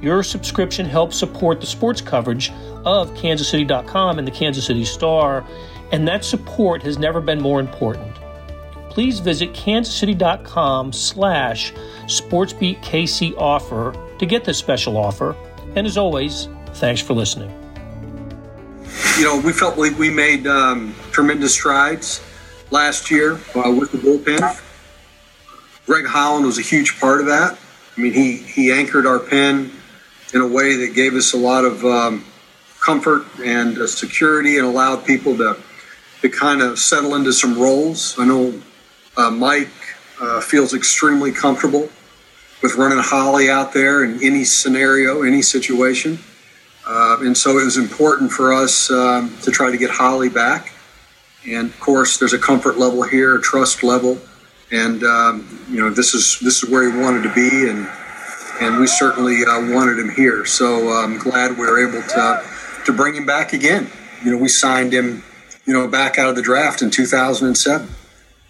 Your 0.00 0.22
subscription 0.22 0.86
helps 0.86 1.16
support 1.16 1.60
the 1.60 1.66
sports 1.66 2.00
coverage 2.00 2.50
of 2.84 3.12
kansascity.com 3.14 4.18
and 4.18 4.26
the 4.26 4.32
Kansas 4.32 4.66
City 4.66 4.84
Star, 4.84 5.44
and 5.92 6.06
that 6.06 6.24
support 6.24 6.82
has 6.82 6.98
never 6.98 7.20
been 7.20 7.40
more 7.40 7.60
important 7.60 8.16
please 8.96 9.20
visit 9.20 9.52
kansascity.com 9.52 10.90
slash 10.90 11.70
sportsbeatkc 12.06 13.36
offer 13.36 13.94
to 14.18 14.24
get 14.24 14.42
this 14.42 14.56
special 14.56 14.96
offer. 14.96 15.36
And 15.74 15.86
as 15.86 15.98
always, 15.98 16.48
thanks 16.76 17.02
for 17.02 17.12
listening. 17.12 17.50
You 19.18 19.24
know, 19.24 19.38
we 19.38 19.52
felt 19.52 19.76
like 19.76 19.98
we 19.98 20.08
made 20.08 20.46
um, 20.46 20.94
tremendous 21.12 21.52
strides 21.52 22.22
last 22.70 23.10
year 23.10 23.34
uh, 23.54 23.70
with 23.70 23.92
the 23.92 23.98
bullpen. 23.98 24.62
Greg 25.84 26.06
Holland 26.06 26.46
was 26.46 26.56
a 26.58 26.62
huge 26.62 26.98
part 26.98 27.20
of 27.20 27.26
that. 27.26 27.58
I 27.98 28.00
mean, 28.00 28.14
he, 28.14 28.38
he 28.38 28.72
anchored 28.72 29.04
our 29.04 29.18
pen 29.18 29.72
in 30.34 30.40
a 30.40 30.46
way 30.46 30.76
that 30.76 30.94
gave 30.94 31.14
us 31.14 31.32
a 31.32 31.36
lot 31.36 31.64
of 31.64 31.84
um, 31.84 32.24
comfort 32.84 33.24
and 33.44 33.78
uh, 33.78 33.86
security 33.86 34.58
and 34.58 34.66
allowed 34.66 35.04
people 35.04 35.36
to, 35.36 35.56
to 36.22 36.28
kind 36.28 36.62
of 36.62 36.78
settle 36.78 37.14
into 37.14 37.32
some 37.32 37.58
roles. 37.58 38.18
I 38.18 38.24
know 38.24 38.60
uh, 39.16 39.30
Mike 39.30 39.68
uh, 40.20 40.40
feels 40.40 40.74
extremely 40.74 41.32
comfortable 41.32 41.88
with 42.62 42.76
running 42.76 42.98
Holly 42.98 43.50
out 43.50 43.72
there 43.72 44.04
in 44.04 44.22
any 44.22 44.44
scenario, 44.44 45.22
any 45.22 45.42
situation. 45.42 46.18
Uh, 46.86 47.18
and 47.20 47.36
so 47.36 47.58
it 47.58 47.64
was 47.64 47.76
important 47.76 48.30
for 48.30 48.52
us 48.52 48.90
um, 48.90 49.36
to 49.42 49.50
try 49.50 49.70
to 49.70 49.76
get 49.76 49.90
Holly 49.90 50.28
back. 50.28 50.72
And 51.48 51.68
of 51.68 51.80
course, 51.80 52.18
there's 52.18 52.32
a 52.32 52.38
comfort 52.38 52.78
level 52.78 53.02
here, 53.02 53.36
a 53.36 53.42
trust 53.42 53.82
level, 53.82 54.18
and 54.72 55.02
um, 55.04 55.64
you 55.70 55.80
know 55.80 55.90
this 55.90 56.12
is 56.12 56.38
this 56.40 56.62
is 56.62 56.68
where 56.68 56.90
he 56.90 56.98
wanted 56.98 57.22
to 57.22 57.32
be, 57.34 57.68
and 57.68 57.88
and 58.60 58.78
we 58.78 58.86
certainly 58.86 59.42
uh, 59.44 59.60
wanted 59.72 59.98
him 59.98 60.10
here. 60.10 60.44
So 60.44 60.88
I'm 60.88 61.18
glad 61.18 61.52
we 61.52 61.66
were 61.66 61.88
able 61.88 62.02
to 62.02 62.42
to 62.86 62.92
bring 62.92 63.14
him 63.14 63.26
back 63.26 63.52
again. 63.52 63.90
You 64.24 64.32
know, 64.32 64.38
we 64.38 64.48
signed 64.48 64.92
him, 64.92 65.22
you 65.66 65.72
know, 65.72 65.88
back 65.88 66.18
out 66.18 66.28
of 66.28 66.36
the 66.36 66.42
draft 66.42 66.82
in 66.82 66.90
2007. 66.90 67.88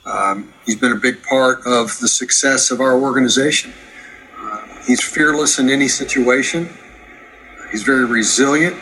Um, 0.05 0.53
he's 0.65 0.77
been 0.77 0.93
a 0.93 1.01
big 1.01 1.23
part 1.23 1.67
of 1.67 1.99
the 1.99 2.07
success 2.07 2.71
of 2.71 2.81
our 2.81 3.01
organization. 3.01 3.73
Uh, 4.39 4.63
he's 4.87 5.03
fearless 5.03 5.59
in 5.59 5.69
any 5.71 5.89
situation. 5.89 6.69
He's 7.73 7.83
very 7.83 8.05
resilient, 8.05 8.77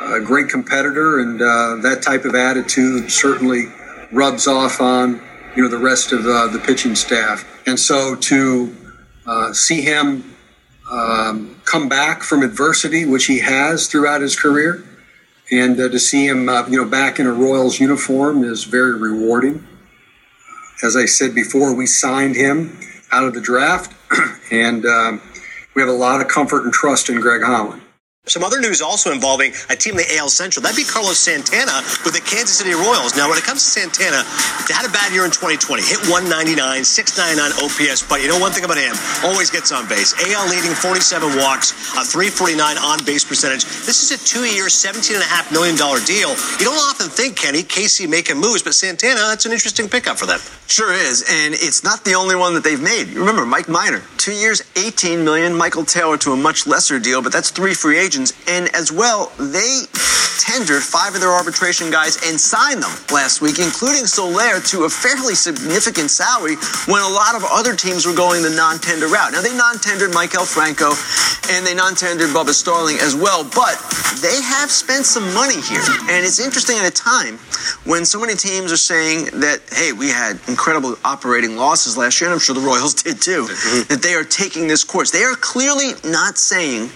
a 0.00 0.20
great 0.20 0.48
competitor, 0.48 1.20
and 1.20 1.40
uh, 1.40 1.76
that 1.88 2.02
type 2.02 2.24
of 2.24 2.34
attitude 2.34 3.10
certainly 3.10 3.66
rubs 4.12 4.46
off 4.46 4.80
on 4.80 5.22
you 5.56 5.62
know 5.62 5.68
the 5.68 5.78
rest 5.78 6.12
of 6.12 6.26
uh, 6.26 6.48
the 6.48 6.58
pitching 6.58 6.94
staff. 6.94 7.44
And 7.66 7.78
so 7.78 8.14
to 8.14 8.76
uh, 9.26 9.52
see 9.52 9.80
him 9.80 10.36
um, 10.90 11.60
come 11.64 11.88
back 11.88 12.22
from 12.22 12.42
adversity, 12.42 13.04
which 13.04 13.26
he 13.26 13.40
has 13.40 13.86
throughout 13.86 14.20
his 14.20 14.36
career, 14.36 14.84
and 15.50 15.78
uh, 15.78 15.88
to 15.88 15.98
see 15.98 16.26
him 16.26 16.48
uh, 16.48 16.66
you 16.66 16.82
know 16.82 16.88
back 16.88 17.18
in 17.18 17.26
a 17.26 17.32
Royals 17.32 17.80
uniform 17.80 18.44
is 18.44 18.64
very 18.64 18.94
rewarding. 18.98 19.66
As 20.82 20.96
I 20.96 21.06
said 21.06 21.34
before, 21.34 21.74
we 21.74 21.86
signed 21.86 22.36
him 22.36 22.78
out 23.10 23.24
of 23.24 23.34
the 23.34 23.40
draft, 23.40 23.92
and 24.50 24.86
um, 24.86 25.22
we 25.74 25.82
have 25.82 25.88
a 25.88 25.96
lot 25.96 26.20
of 26.20 26.28
comfort 26.28 26.64
and 26.64 26.72
trust 26.72 27.08
in 27.08 27.20
Greg 27.20 27.42
Holland. 27.42 27.82
Some 28.28 28.44
other 28.44 28.60
news 28.60 28.80
also 28.80 29.10
involving 29.10 29.52
a 29.70 29.76
team 29.76 29.96
in 29.96 30.04
the 30.04 30.08
AL 30.16 30.28
Central. 30.28 30.62
That'd 30.62 30.76
be 30.76 30.84
Carlos 30.84 31.18
Santana 31.18 31.80
with 32.04 32.12
the 32.12 32.20
Kansas 32.20 32.60
City 32.60 32.76
Royals. 32.76 33.16
Now, 33.16 33.28
when 33.28 33.38
it 33.38 33.44
comes 33.44 33.64
to 33.64 33.70
Santana, 33.72 34.20
he 34.68 34.72
had 34.76 34.84
a 34.84 34.92
bad 34.92 35.12
year 35.12 35.24
in 35.24 35.32
2020. 35.32 35.80
Hit 35.80 36.00
199, 36.12 36.84
699 36.84 37.56
OPS. 37.64 38.04
But 38.04 38.20
you 38.20 38.28
know 38.28 38.38
one 38.38 38.52
thing 38.52 38.68
about 38.68 38.76
him, 38.76 38.92
always 39.24 39.48
gets 39.50 39.72
on 39.72 39.88
base. 39.88 40.12
AL 40.20 40.44
leading 40.52 40.76
47 40.76 41.40
walks, 41.40 41.72
a 41.96 42.04
349 42.04 42.60
on 42.76 43.00
base 43.04 43.24
percentage. 43.24 43.64
This 43.88 44.04
is 44.04 44.12
a 44.12 44.20
two-year, 44.20 44.68
$17.5 44.68 45.24
million 45.52 45.74
deal. 46.04 46.36
You 46.60 46.68
don't 46.68 46.82
often 46.84 47.08
think, 47.08 47.40
Kenny, 47.40 47.64
KC 47.64 48.08
making 48.08 48.36
moves, 48.36 48.62
but 48.62 48.74
Santana, 48.74 49.32
that's 49.32 49.46
an 49.46 49.52
interesting 49.52 49.88
pickup 49.88 50.18
for 50.18 50.26
them. 50.26 50.40
Sure 50.68 50.92
is, 50.92 51.24
and 51.24 51.54
it's 51.54 51.82
not 51.82 52.04
the 52.04 52.12
only 52.14 52.36
one 52.36 52.52
that 52.52 52.62
they've 52.62 52.80
made. 52.80 53.08
Remember, 53.16 53.46
Mike 53.46 53.68
Minor, 53.68 54.02
two 54.18 54.32
years, 54.32 54.60
18 54.76 55.24
million. 55.24 55.56
Michael 55.56 55.84
Taylor 55.84 56.18
to 56.18 56.32
a 56.32 56.36
much 56.36 56.66
lesser 56.66 56.98
deal, 56.98 57.22
but 57.22 57.32
that's 57.32 57.50
three 57.50 57.72
free 57.72 57.98
agents 57.98 58.17
And 58.48 58.74
as 58.74 58.90
well, 58.90 59.32
they 59.38 59.86
tendered 60.38 60.82
five 60.82 61.14
of 61.14 61.20
their 61.20 61.32
arbitration 61.32 61.90
guys 61.90 62.16
and 62.24 62.40
signed 62.40 62.82
them 62.82 62.90
last 63.12 63.42
week, 63.42 63.58
including 63.58 64.06
Soler, 64.06 64.60
to 64.60 64.84
a 64.84 64.90
fairly 64.90 65.34
significant 65.34 66.10
salary 66.10 66.56
when 66.86 67.02
a 67.02 67.08
lot 67.08 67.34
of 67.34 67.44
other 67.44 67.76
teams 67.76 68.06
were 68.06 68.14
going 68.14 68.42
the 68.42 68.50
non 68.50 68.78
tender 68.78 69.08
route. 69.08 69.32
Now, 69.32 69.42
they 69.42 69.54
non 69.54 69.78
tendered 69.78 70.10
Maikel 70.10 70.46
Franco 70.46 70.96
and 71.52 71.66
they 71.66 71.74
non 71.74 71.94
tendered 71.94 72.30
Bubba 72.30 72.56
Starling 72.56 72.96
as 72.98 73.14
well, 73.14 73.44
but 73.44 73.76
they 74.22 74.40
have 74.42 74.70
spent 74.70 75.04
some 75.04 75.26
money 75.34 75.60
here. 75.60 75.84
And 76.08 76.24
it's 76.24 76.40
interesting 76.40 76.78
at 76.78 76.86
a 76.86 76.94
time 76.94 77.38
when 77.84 78.04
so 78.04 78.20
many 78.20 78.34
teams 78.34 78.72
are 78.72 78.80
saying 78.80 79.26
that, 79.40 79.60
hey, 79.72 79.92
we 79.92 80.08
had 80.08 80.40
incredible 80.48 80.96
operating 81.04 81.56
losses 81.56 81.96
last 81.96 82.20
year, 82.20 82.28
and 82.30 82.34
I'm 82.34 82.40
sure 82.40 82.54
the 82.54 82.60
Royals 82.60 82.94
did 83.02 83.20
too, 83.20 83.44
mm-hmm. 83.44 83.92
that 83.92 84.02
they 84.02 84.14
are 84.14 84.24
taking 84.24 84.66
this 84.66 84.84
course. 84.84 85.10
They 85.10 85.24
are 85.24 85.36
clearly 85.36 85.92
not 86.04 86.38
saying 86.38 86.90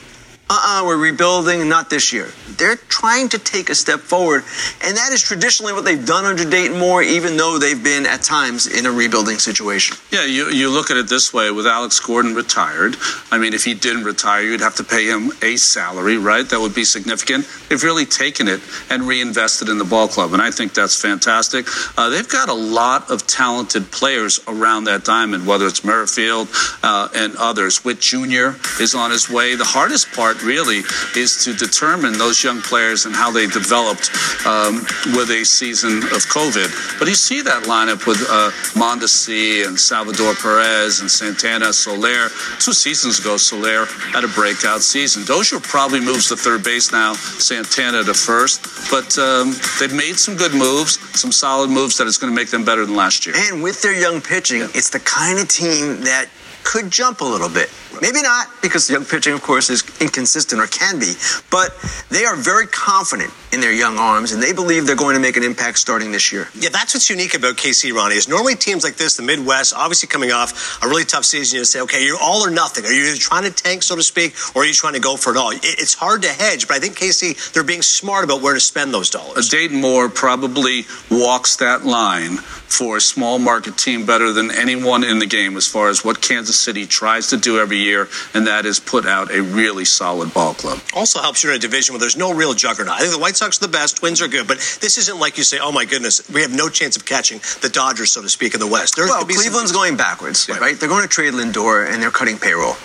uh-uh, 0.53 0.85
we're 0.85 0.99
rebuilding, 0.99 1.67
not 1.69 1.89
this 1.89 2.13
year. 2.13 2.29
They're 2.59 2.77
trying 2.77 3.31
to 3.31 3.39
take 3.39 3.71
a 3.71 3.75
step 3.75 4.01
forward, 4.01 4.45
and 4.85 4.97
that 4.97 5.11
is 5.13 5.23
traditionally 5.23 5.73
what 5.73 5.85
they've 5.85 6.05
done 6.05 6.27
under 6.27 6.49
Dayton 6.49 6.79
Moore, 6.79 7.03
even 7.03 7.39
though 7.39 7.59
they've 7.59 7.83
been 7.83 8.05
at 8.05 8.23
times 8.23 8.67
in 8.67 8.85
a 8.85 8.93
rebuilding 8.93 9.39
situation. 9.39 9.97
Yeah, 10.11 10.25
you, 10.25 10.51
you 10.51 10.69
look 10.69 10.91
at 10.91 10.99
it 10.99 11.09
this 11.09 11.33
way 11.33 11.51
with 11.51 11.67
Alex 11.67 11.99
Gordon 12.01 12.35
retired. 12.35 12.97
I 13.31 13.39
mean, 13.39 13.55
if 13.55 13.65
he 13.65 13.73
didn't 13.73 14.05
retire, 14.05 14.43
you'd 14.43 14.61
have 14.61 14.77
to 14.77 14.85
pay 14.85 15.07
him 15.07 15.33
a 15.41 15.57
salary, 15.57 16.19
right? 16.19 16.47
That 16.49 16.61
would 16.61 16.75
be 16.75 16.85
significant. 16.85 17.49
They've 17.69 17.83
really 17.83 18.05
taken 18.05 18.47
it 18.47 18.61
and 18.91 19.05
reinvested 19.05 19.71
in 19.71 19.79
the 19.79 19.85
ball 19.85 20.09
club, 20.09 20.35
and 20.35 20.43
I 20.43 20.51
think 20.51 20.75
that's 20.75 21.01
fantastic. 21.01 21.67
Uh, 21.97 22.11
they've 22.11 22.29
got 22.29 22.51
a 22.51 22.55
lot 22.55 23.11
of 23.11 23.27
talented 23.27 23.91
players 23.91 24.41
around 24.47 24.85
that 24.85 25.05
diamond, 25.05 25.47
whether 25.47 25.67
it's 25.67 25.83
Merrifield 25.83 26.49
uh, 26.83 27.09
and 27.15 27.35
others. 27.37 27.85
Witt 27.85 28.01
Jr. 28.01 28.59
is 28.81 28.95
on 28.95 29.11
his 29.11 29.31
way. 29.31 29.55
The 29.55 29.65
hardest 29.65 30.13
part 30.13 30.42
really 30.43 30.83
is 31.17 31.45
to 31.45 31.55
determine 31.55 32.19
those 32.19 32.43
young 32.43 32.61
players 32.61 33.07
and 33.07 33.15
how 33.15 33.31
they 33.31 33.47
developed 33.47 34.11
um, 34.47 34.83
with 35.15 35.31
a 35.31 35.45
season 35.45 35.99
of 35.99 36.23
COVID. 36.29 36.99
But 36.99 37.09
you 37.09 37.15
see 37.15 37.43
that 37.43 37.65
lineup 37.65 38.07
with 38.07 38.21
uh, 38.29 38.51
Mondesi 38.79 39.67
and 39.67 39.79
Salvador 39.79 40.35
Perez 40.35 41.01
and 41.01 41.11
Santana 41.11 41.73
Soler. 41.73 42.29
Two 42.59 42.73
seasons 42.73 43.21
ago, 43.21 43.37
Soler 43.37 43.87
had 44.13 44.25
a 44.25 44.29
breakout 44.29 44.81
season. 44.83 45.25
Dozier 45.25 45.61
probably 45.61 46.01
moves 46.01 46.29
to 46.29 46.37
third 46.37 46.65
base 46.65 46.93
now, 46.93 47.15
Santana 47.15 48.03
to 48.05 48.15
first. 48.15 48.63
But 48.91 49.17
um, 49.19 49.55
they've 49.79 49.95
made 49.95 50.19
some 50.19 50.37
good 50.37 50.55
moves, 50.55 50.99
some 51.19 51.33
solid 51.33 51.71
moves 51.71 51.99
that 51.99 52.07
is 52.07 52.19
going 52.19 52.33
to 52.33 52.35
make 52.35 52.51
them 52.51 52.65
better 52.65 52.85
than 52.85 52.97
last 52.97 53.27
year. 53.27 53.35
And 53.37 53.63
with 53.63 53.83
their 53.83 53.99
young 53.99 54.21
pitching, 54.21 54.63
it's 54.75 54.91
the 54.91 55.01
kind 55.01 55.39
of 55.39 55.49
team 55.49 56.03
that 56.03 56.29
could 56.65 56.91
jump 56.91 57.21
a 57.21 57.25
little 57.25 57.49
bit. 57.49 57.71
Maybe 58.01 58.23
not, 58.23 58.49
because 58.63 58.89
young 58.91 59.05
pitching, 59.05 59.35
of 59.35 59.43
course, 59.43 59.71
is 59.71 59.85
inconsistent 60.01 60.61
or 60.61 60.67
can 60.67 60.99
be, 60.99 61.15
but 61.51 61.75
they 62.11 62.25
are 62.25 62.35
very 62.35 62.67
confident 62.67 63.33
in 63.53 63.61
their 63.61 63.73
young 63.73 63.99
arms, 63.99 64.33
and 64.33 64.43
they 64.43 64.53
believe 64.53 64.87
they're 64.87 64.97
going 64.97 65.15
to 65.15 65.21
make 65.21 65.37
an 65.37 65.45
impact 65.45 65.79
starting 65.79 66.11
this 66.11 66.33
year. 66.33 66.49
Yeah, 66.55 66.71
that's 66.71 66.95
what's 66.95 67.11
unique 67.11 67.35
about 67.35 67.57
KC, 67.57 67.93
Ronnie, 67.93 68.17
is 68.17 68.29
normally 68.29 68.55
teams 68.55 68.83
like 68.83 68.97
this, 68.97 69.17
the 69.17 69.23
Midwest, 69.23 69.75
obviously 69.77 70.09
coming 70.09 70.33
off 70.33 70.83
a 70.83 70.89
really 70.89 71.05
tough 71.05 71.25
season, 71.25 71.59
you 71.59 71.65
say, 71.65 71.81
okay, 71.83 72.05
you're 72.05 72.19
all 72.21 72.45
or 72.45 72.51
nothing. 72.51 72.85
Are 72.87 72.93
you 72.93 73.15
trying 73.17 73.45
to 73.45 73.51
tank, 73.51 73.83
so 73.83 73.95
to 73.95 74.03
speak, 74.03 74.35
or 74.55 74.63
are 74.63 74.67
you 74.67 74.73
trying 74.73 74.95
to 74.95 75.01
go 75.01 75.17
for 75.17 75.31
it 75.31 75.37
all? 75.37 75.53
It's 75.53 75.95
hard 75.95 76.23
to 76.23 76.29
hedge, 76.29 76.67
but 76.67 76.77
I 76.77 76.81
think 76.81 76.97
KC, 76.97 77.53
they're 77.53 77.63
being 77.63 77.83
smart 77.83 78.25
about 78.25 78.41
where 78.41 78.55
to 78.55 78.61
spend 78.61 78.95
those 78.95 79.11
dollars. 79.11 79.51
Dayton 79.51 79.81
Moore 79.81 80.09
probably 80.09 80.85
walks 81.11 81.57
that 81.57 81.85
line 81.85 82.39
for 82.39 82.97
a 82.97 83.01
small 83.01 83.39
market 83.39 83.77
team 83.77 84.07
better 84.07 84.33
than 84.33 84.51
anyone 84.51 85.05
in 85.05 85.19
the 85.19 85.27
game 85.27 85.59
as 85.59 85.69
far 85.69 85.91
as 85.91 86.03
what 86.03 86.23
Kansas 86.23 86.52
City 86.53 86.87
tries 86.87 87.29
to 87.29 87.37
do 87.37 87.59
every 87.59 87.79
year, 87.79 88.09
and 88.35 88.47
that 88.47 88.67
is 88.67 88.81
put 88.81 89.07
out 89.07 89.31
a 89.31 89.43
really 89.43 89.85
solid 89.85 90.33
ball 90.33 90.55
club. 90.55 90.81
Also 90.95 91.21
helps 91.21 91.43
you 91.43 91.51
in 91.51 91.57
a 91.57 91.59
division 91.59 91.93
where 91.95 92.01
there's 92.01 92.17
no 92.17 92.33
real 92.33 92.55
juggernaut. 92.55 92.95
I 92.95 92.99
think 93.01 93.13
the 93.13 93.19
White 93.19 93.37
Sox 93.37 93.61
are 93.63 93.67
the 93.67 93.73
best, 93.73 93.97
Twins 93.99 94.21
are 94.23 94.29
good, 94.29 94.47
but 94.47 94.59
this 94.81 94.99
isn't 94.99 95.19
like 95.19 95.39
you 95.39 95.45
say, 95.45 95.59
oh 95.61 95.73
my 95.73 95.85
goodness, 95.85 96.29
we 96.31 96.43
have 96.43 96.55
no 96.55 96.69
chance 96.69 96.97
of 96.97 97.05
catching 97.05 97.41
the 97.61 97.69
Dodgers, 97.69 98.13
so 98.13 98.23
to 98.23 98.29
speak, 98.29 98.55
in 98.55 98.61
the 98.61 98.67
West. 98.67 98.97
There's 98.97 99.11
well, 99.11 99.25
Cleveland's 99.25 99.71
some- 99.71 99.81
going 99.81 99.97
backwards, 99.97 100.47
yeah. 100.49 100.59
right? 100.59 100.79
They're 100.79 100.89
going 100.89 101.03
to 101.03 101.09
trade 101.09 101.35
Lindor, 101.35 101.91
and 101.93 102.03
they're 102.03 102.11
cutting 102.11 102.39
payroll. 102.39 102.77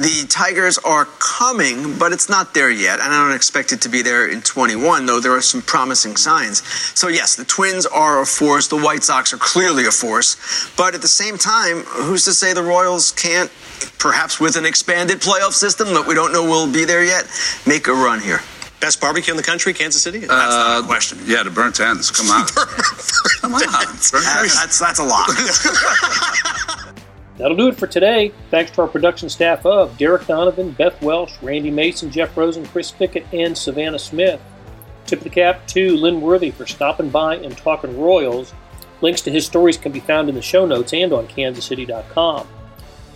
The 0.00 0.26
Tigers 0.30 0.78
are 0.78 1.04
coming, 1.18 1.98
but 1.98 2.10
it's 2.10 2.30
not 2.30 2.54
there 2.54 2.70
yet. 2.70 3.00
And 3.00 3.12
I 3.12 3.22
don't 3.22 3.36
expect 3.36 3.70
it 3.70 3.82
to 3.82 3.90
be 3.90 4.00
there 4.00 4.26
in 4.26 4.40
21, 4.40 5.04
though 5.04 5.20
there 5.20 5.32
are 5.32 5.42
some 5.42 5.60
promising 5.60 6.16
signs. 6.16 6.66
So, 6.98 7.08
yes, 7.08 7.36
the 7.36 7.44
Twins 7.44 7.84
are 7.84 8.22
a 8.22 8.24
force. 8.24 8.66
The 8.68 8.80
White 8.80 9.02
Sox 9.02 9.34
are 9.34 9.36
clearly 9.36 9.84
a 9.84 9.90
force. 9.90 10.38
But 10.74 10.94
at 10.94 11.02
the 11.02 11.08
same 11.08 11.36
time, 11.36 11.80
who's 11.80 12.24
to 12.24 12.32
say 12.32 12.54
the 12.54 12.62
Royals 12.62 13.12
can't, 13.12 13.50
perhaps 13.98 14.40
with 14.40 14.56
an 14.56 14.64
expanded 14.64 15.18
playoff 15.18 15.52
system 15.52 15.88
that 15.88 16.06
we 16.06 16.14
don't 16.14 16.32
know 16.32 16.44
will 16.44 16.72
be 16.72 16.86
there 16.86 17.04
yet, 17.04 17.28
make 17.66 17.86
a 17.86 17.92
run 17.92 18.20
here? 18.20 18.40
Best 18.80 19.02
barbecue 19.02 19.34
in 19.34 19.36
the 19.36 19.42
country, 19.42 19.74
Kansas 19.74 20.02
City? 20.02 20.20
That's 20.20 20.32
uh, 20.32 20.80
not 20.80 20.84
a 20.84 20.86
question. 20.86 21.18
Yeah, 21.26 21.42
the 21.42 21.50
burnt 21.50 21.78
ends. 21.78 22.10
Come 22.10 22.30
on. 22.30 22.46
Come 23.42 23.54
on. 23.54 23.60
That's, 23.60 24.78
that's 24.78 24.98
a 24.98 25.04
lot. 25.04 25.28
That'll 27.36 27.56
do 27.56 27.68
it 27.68 27.76
for 27.76 27.86
today. 27.86 28.32
Thanks 28.50 28.70
to 28.72 28.82
our 28.82 28.88
production 28.88 29.28
staff 29.28 29.64
of 29.64 29.96
Derek 29.96 30.26
Donovan, 30.26 30.72
Beth 30.72 31.00
Welsh, 31.02 31.32
Randy 31.40 31.70
Mason, 31.70 32.10
Jeff 32.10 32.36
Rosen, 32.36 32.66
Chris 32.66 32.90
Pickett, 32.90 33.26
and 33.32 33.56
Savannah 33.56 33.98
Smith. 33.98 34.40
Tip 35.06 35.20
of 35.20 35.24
the 35.24 35.30
cap 35.30 35.66
to 35.68 35.96
Lynn 35.96 36.20
Worthy 36.20 36.50
for 36.50 36.66
stopping 36.66 37.08
by 37.08 37.36
and 37.36 37.56
talking 37.56 37.98
Royals. 37.98 38.52
Links 39.00 39.22
to 39.22 39.30
his 39.30 39.46
stories 39.46 39.78
can 39.78 39.92
be 39.92 40.00
found 40.00 40.28
in 40.28 40.34
the 40.34 40.42
show 40.42 40.66
notes 40.66 40.92
and 40.92 41.12
on 41.12 41.26
kansascity.com. 41.28 42.46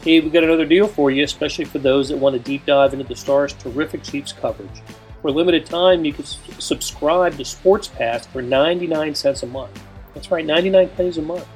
Hey, 0.02 0.20
we've 0.20 0.32
got 0.32 0.44
another 0.44 0.66
deal 0.66 0.86
for 0.86 1.10
you, 1.10 1.24
especially 1.24 1.64
for 1.64 1.78
those 1.78 2.08
that 2.08 2.18
want 2.18 2.34
to 2.34 2.38
deep 2.38 2.66
dive 2.66 2.92
into 2.92 3.06
the 3.06 3.16
Stars' 3.16 3.52
terrific 3.54 4.02
Chiefs 4.02 4.32
coverage. 4.32 4.82
For 5.22 5.28
a 5.28 5.32
limited 5.32 5.64
time, 5.64 6.04
you 6.04 6.12
can 6.12 6.24
subscribe 6.24 7.36
to 7.38 7.44
Sports 7.44 7.88
Pass 7.88 8.26
for 8.26 8.42
99 8.42 9.14
cents 9.14 9.42
a 9.42 9.46
month. 9.46 9.82
That's 10.14 10.30
right, 10.30 10.44
99 10.44 10.88
pennies 10.90 11.18
a 11.18 11.22
month. 11.22 11.46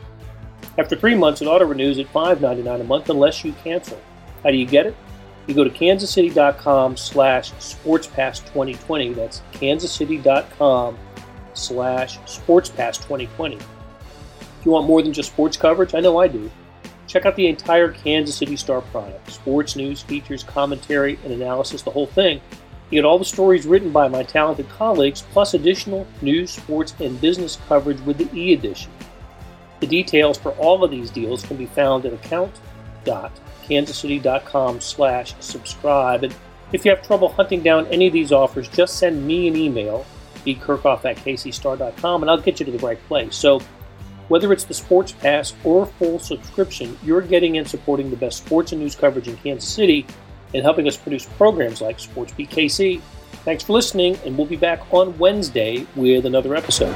After 0.79 0.95
three 0.95 1.17
months, 1.17 1.43
it 1.43 1.47
auto 1.47 1.65
renews 1.65 1.99
at 1.99 2.07
$5.99 2.13 2.81
a 2.81 2.85
month 2.85 3.11
unless 3.11 3.45
you 3.45 3.53
cancel. 3.65 4.01
How 4.45 4.51
do 4.53 4.57
you 4.57 4.67
get 4.67 4.87
it? 4.87 4.95
You 5.49 5.55
go 5.55 5.65
to 5.65 5.71
kansascity.com 5.71 6.97
slash 6.97 7.53
sportspass2020. 7.55 9.15
That's 9.17 9.43
kansascity.com 9.53 10.97
slash 11.55 12.19
sportspass2020. 12.21 13.55
If 13.55 13.67
you 14.65 14.71
want 14.71 14.87
more 14.87 15.03
than 15.03 15.13
just 15.13 15.31
sports 15.31 15.57
coverage, 15.57 15.95
I 15.95 16.01
know 16.01 16.19
I 16.19 16.29
do. 16.29 16.49
Check 17.09 17.27
out 17.27 17.35
the 17.35 17.49
entire 17.49 17.91
Kansas 17.91 18.37
City 18.37 18.55
Star 18.55 18.83
product 18.83 19.33
sports 19.33 19.75
news, 19.75 20.03
features, 20.03 20.45
commentary, 20.45 21.19
and 21.25 21.33
analysis, 21.33 21.83
the 21.83 21.91
whole 21.91 22.07
thing. 22.07 22.41
You 22.91 22.99
get 22.99 23.05
all 23.05 23.19
the 23.19 23.25
stories 23.25 23.67
written 23.67 23.91
by 23.91 24.07
my 24.09 24.23
talented 24.23 24.69
colleagues, 24.69 25.23
plus 25.33 25.55
additional 25.55 26.07
news, 26.23 26.51
sports, 26.51 26.95
and 27.01 27.21
business 27.21 27.59
coverage 27.67 28.01
with 28.03 28.19
the 28.19 28.29
e 28.39 28.53
edition. 28.53 28.93
The 29.81 29.87
details 29.87 30.39
for 30.39 30.53
all 30.53 30.85
of 30.85 30.91
these 30.91 31.11
deals 31.11 31.45
can 31.45 31.57
be 31.57 31.67
found 31.67 32.07
at 32.07 32.13
account.kansascity.com 32.13 34.81
slash 34.81 35.35
subscribe. 35.41 36.25
And 36.25 36.35
if 36.73 36.85
you 36.85 36.91
have 36.91 37.03
trouble 37.03 37.29
hunting 37.29 37.63
down 37.63 37.87
any 37.87 38.09
of 38.09 38.13
these 38.13 38.33
offers, 38.33 38.69
just 38.69 38.99
send 38.99 39.27
me 39.27 39.49
an 39.49 39.57
email, 39.57 40.05
bkerkhoff 40.45 41.05
at 41.05 41.17
kcstar.com, 41.19 42.23
and 42.23 42.31
I'll 42.31 42.41
get 42.41 42.61
you 42.61 42.67
to 42.67 42.73
the 42.73 42.79
right 42.79 43.03
place. 43.07 43.37
So 43.37 43.61
whether 44.29 44.53
it's 44.53 44.65
the 44.65 44.75
Sports 44.75 45.13
Pass 45.13 45.55
or 45.65 45.87
full 45.87 46.19
subscription, 46.19 46.99
you're 47.03 47.23
getting 47.23 47.59
and 47.59 47.67
supporting 47.67 48.11
the 48.11 48.17
best 48.17 48.45
sports 48.45 48.73
and 48.73 48.81
news 48.81 48.95
coverage 48.95 49.29
in 49.29 49.37
Kansas 49.39 49.69
City 49.69 50.07
and 50.55 50.63
helping 50.63 50.87
us 50.87 50.97
produce 50.97 51.25
programs 51.25 51.81
like 51.81 51.99
SportsBeat 51.99 52.49
KC. 52.49 53.01
Thanks 53.45 53.65
for 53.65 53.73
listening, 53.73 54.19
and 54.25 54.37
we'll 54.37 54.47
be 54.47 54.57
back 54.57 54.81
on 54.93 55.17
Wednesday 55.19 55.87
with 55.97 56.27
another 56.27 56.55
episode. 56.55 56.95